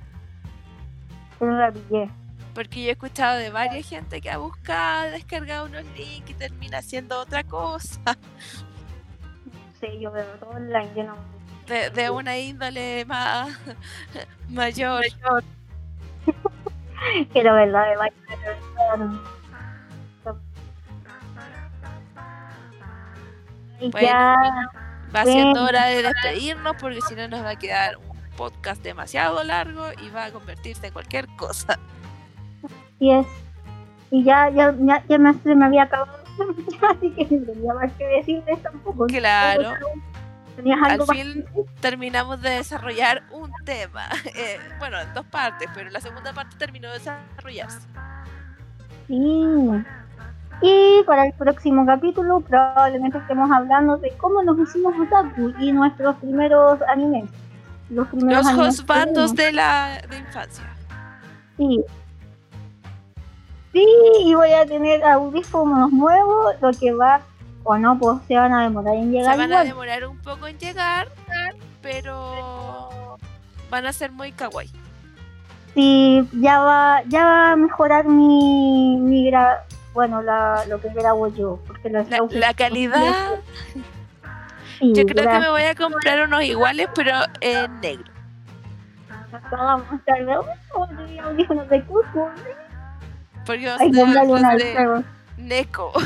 Pero 1.39 1.53
no 1.53 1.59
la 1.59 1.71
pillé. 1.71 2.11
Porque 2.59 2.83
yo 2.83 2.89
he 2.89 2.91
escuchado 2.91 3.39
de 3.39 3.51
varias 3.51 3.89
gente 3.89 4.21
que 4.21 4.29
ha 4.29 4.39
buscado, 4.39 5.13
descargado 5.13 5.67
unos 5.67 5.85
links 5.97 6.29
y 6.29 6.35
termina 6.35 6.79
haciendo 6.79 7.21
otra 7.21 7.45
cosa. 7.45 8.01
Sé, 9.81 10.01
yo 10.01 10.11
veo 10.11 10.27
todo 10.41 10.51
online, 10.51 10.91
yo 10.97 11.05
no. 11.05 11.15
De, 11.69 11.91
de 11.91 12.11
una 12.11 12.37
índole 12.37 13.05
más 13.05 13.57
mayor. 14.49 15.05
Quiero 17.33 17.55
ver 17.55 17.69
la 17.69 17.85
de 17.85 17.97
Bueno, 18.91 19.23
ya. 24.03 24.35
Va 25.15 25.25
siendo 25.25 25.63
hora 25.63 25.87
de 25.87 26.03
despedirnos 26.03 26.75
porque 26.81 27.03
si 27.03 27.15
no 27.15 27.29
nos 27.29 27.45
va 27.45 27.51
a 27.51 27.57
quedar 27.57 27.99
un 27.99 28.19
podcast 28.37 28.83
demasiado 28.83 29.45
largo 29.45 29.93
y 30.03 30.11
va 30.11 30.25
a 30.25 30.33
convertirse 30.33 30.89
en 30.89 30.93
cualquier 30.93 31.29
cosa. 31.37 31.79
Así 32.99 33.11
es. 33.11 33.27
Y 34.11 34.25
ya, 34.25 34.51
ya, 34.51 34.75
ya, 34.81 35.05
ya 35.09 35.19
me, 35.19 35.33
se 35.35 35.55
me 35.55 35.67
había 35.67 35.85
acabado. 35.85 36.19
Así 36.91 37.11
que 37.11 37.37
no 37.37 37.47
tenía 37.47 37.75
más 37.75 37.93
que 37.93 38.07
decirles 38.07 38.61
tampoco. 38.63 39.07
Claro. 39.07 39.73
¿Tenías 40.57 40.79
Al 40.83 40.99
más? 40.99 41.11
fin 41.11 41.45
terminamos 41.81 42.43
de 42.43 42.51
desarrollar 42.51 43.23
un 43.31 43.53
tema. 43.65 44.09
Eh, 44.35 44.59
bueno, 44.81 44.99
en 45.01 45.15
dos 45.15 45.25
partes, 45.27 45.69
pero 45.75 45.91
la 45.91 46.01
segunda 46.01 46.33
parte 46.33 46.57
terminó 46.59 46.89
de 46.89 46.95
desarrollarse. 46.95 47.87
Sí. 49.07 49.45
Y 50.61 51.03
para 51.07 51.27
el 51.27 51.33
próximo 51.35 51.87
capítulo 51.87 52.41
probablemente 52.41 53.19
estemos 53.19 53.49
hablando 53.51 53.97
de 53.99 54.11
cómo 54.19 54.43
nos 54.43 54.59
hicimos 54.59 54.95
otaku 55.01 55.53
y 55.61 55.71
nuestros 55.71 56.17
primeros 56.17 56.81
animes. 56.83 57.31
Los 57.91 58.09
primeros 58.09 58.45
Los 58.45 58.85
animes 58.91 59.35
de 59.35 59.53
la 59.53 60.03
de 60.11 60.19
infancia. 60.19 60.65
Sí. 61.57 61.85
Sí, 63.73 63.87
y 64.25 64.35
voy 64.35 64.53
a 64.53 64.65
tener 64.67 65.03
audífonos 65.05 65.93
nuevos, 65.93 66.55
lo 66.61 66.71
que 66.73 66.93
va, 66.93 67.21
o 67.65 67.77
no, 67.77 67.99
pues 67.99 68.19
se 68.27 68.35
van 68.37 68.53
a 68.55 68.63
demorar 68.63 68.95
en 68.95 69.13
llegar. 69.13 69.33
Se 69.35 69.39
van 69.39 69.53
a 69.53 69.65
demorar 69.65 70.07
un 70.07 70.19
poco 70.19 70.47
en 70.47 70.59
llegar, 70.59 71.09
pero 71.83 73.19
van 73.71 73.87
a 73.87 73.93
ser 73.93 74.11
muy 74.13 74.33
kawaii. 74.33 74.71
Sí, 75.75 76.27
ya 76.33 76.59
va, 76.61 77.03
ya 77.09 77.25
va 77.25 77.53
a 77.53 77.57
mejorar 77.57 78.07
mi, 78.07 78.97
mi 78.97 79.31
gra- 79.31 79.61
bueno, 79.93 80.23
la, 80.23 80.65
lo 80.67 80.81
que 80.81 80.89
grabo 80.91 81.29
yo, 81.29 81.61
porque 81.67 81.91
La, 81.91 82.55
calidad, 82.55 83.15
Sí, 84.79 84.93
yo 84.95 85.05
creo 85.07 85.29
que 85.29 85.39
me 85.41 85.51
voy 85.51 85.63
a 85.63 85.75
comprar 85.75 86.21
unos 86.27 86.43
iguales, 86.45 86.89
pero 86.95 87.13
en 87.41 87.81
negro. 87.81 88.13
Vamos 89.51 89.87
a 89.93 89.97
estar 89.97 90.25
de 90.25 90.33
audífonos 91.21 91.69
de 91.69 91.83
Cusco. 91.85 92.31
Porque 93.49 93.69
Ay, 93.69 93.91
póngale 93.91 94.33
una 94.33 94.55
de. 94.55 95.05
Neko. 95.39 95.93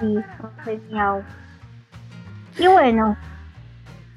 Sí, 0.00 0.14
genial. 0.64 1.24
Y 2.58 2.66
bueno, 2.66 3.16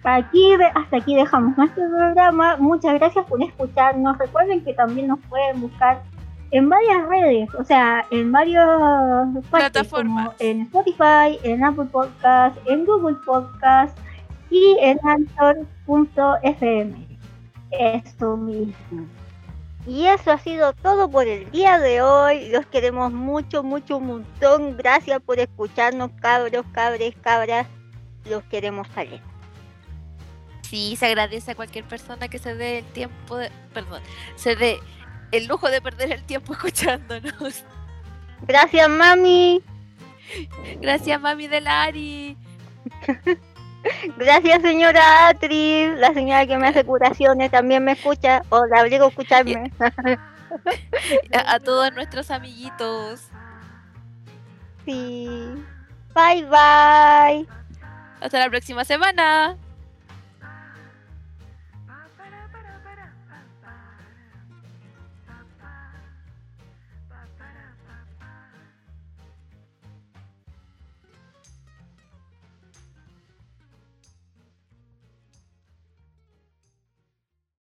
aquí 0.04 0.58
de- 0.58 0.66
hasta 0.66 0.98
aquí 0.98 1.16
dejamos 1.16 1.58
nuestro 1.58 1.88
programa. 1.88 2.58
Muchas 2.58 2.96
gracias 2.96 3.26
por 3.28 3.42
escucharnos. 3.42 4.18
Recuerden 4.18 4.62
que 4.66 4.74
también 4.74 5.08
nos 5.08 5.20
pueden 5.30 5.62
buscar 5.62 6.02
en 6.52 6.68
varias 6.68 7.08
redes, 7.08 7.48
o 7.56 7.64
sea, 7.64 8.06
en 8.12 8.32
varias 8.32 8.68
Plataformas. 9.52 10.32
en 10.40 10.62
Spotify, 10.64 11.38
en 11.44 11.64
Apple 11.64 11.86
Podcast, 11.86 12.58
en 12.66 12.86
Google 12.86 13.16
Podcast 13.26 13.98
y 14.50 14.76
en 14.82 15.00
Anchor.fm. 15.88 17.08
Eso 17.72 18.36
mismo. 18.36 19.06
Y 19.90 20.06
eso 20.06 20.32
ha 20.32 20.38
sido 20.38 20.74
todo 20.74 21.10
por 21.10 21.28
el 21.28 21.50
día 21.50 21.80
de 21.80 22.04
hoy. 22.04 22.50
Los 22.50 22.68
queremos 22.68 23.12
mucho, 23.12 23.64
mucho, 23.64 23.98
un 23.98 24.06
montón. 24.06 24.78
Gracias 24.78 25.20
por 25.20 25.40
escucharnos, 25.40 26.12
cabros, 26.22 26.64
cabres, 26.72 27.16
cabras. 27.22 27.66
Los 28.26 28.44
queremos 28.44 28.88
salir. 28.94 29.20
Sí, 30.62 30.96
se 30.96 31.08
agradece 31.08 31.52
a 31.52 31.56
cualquier 31.56 31.86
persona 31.86 32.28
que 32.28 32.38
se 32.38 32.54
dé 32.54 32.80
el 32.80 32.86
tiempo 32.86 33.38
de, 33.38 33.50
perdón, 33.74 34.04
se 34.36 34.56
dé 34.56 34.80
el 35.32 35.48
lujo 35.48 35.68
de 35.72 35.82
perder 35.82 36.12
el 36.12 36.24
tiempo 36.24 36.54
escuchándonos. 36.54 37.66
Gracias, 38.44 38.88
mami. 38.88 39.64
Gracias, 40.82 41.20
mami 41.20 41.48
de 41.48 41.62
Lari. 41.62 42.38
Gracias, 44.18 44.62
señora 44.62 45.30
Atris. 45.30 45.98
La 45.98 46.14
señora 46.14 46.46
que 46.46 46.58
me 46.58 46.68
hace 46.68 46.84
curaciones 46.84 47.52
también 47.52 47.84
me 47.84 47.94
escucha. 47.94 48.42
O 48.50 48.66
la 48.66 48.82
obligo 48.82 49.06
a 49.06 49.10
escucharme. 49.10 49.72
A, 51.34 51.54
a 51.54 51.60
todos 51.60 51.94
nuestros 51.94 52.32
amiguitos. 52.32 53.30
Sí. 54.86 55.28
Bye, 56.16 56.46
bye. 56.46 57.48
Hasta 58.20 58.40
la 58.40 58.50
próxima 58.50 58.84
semana. 58.84 59.58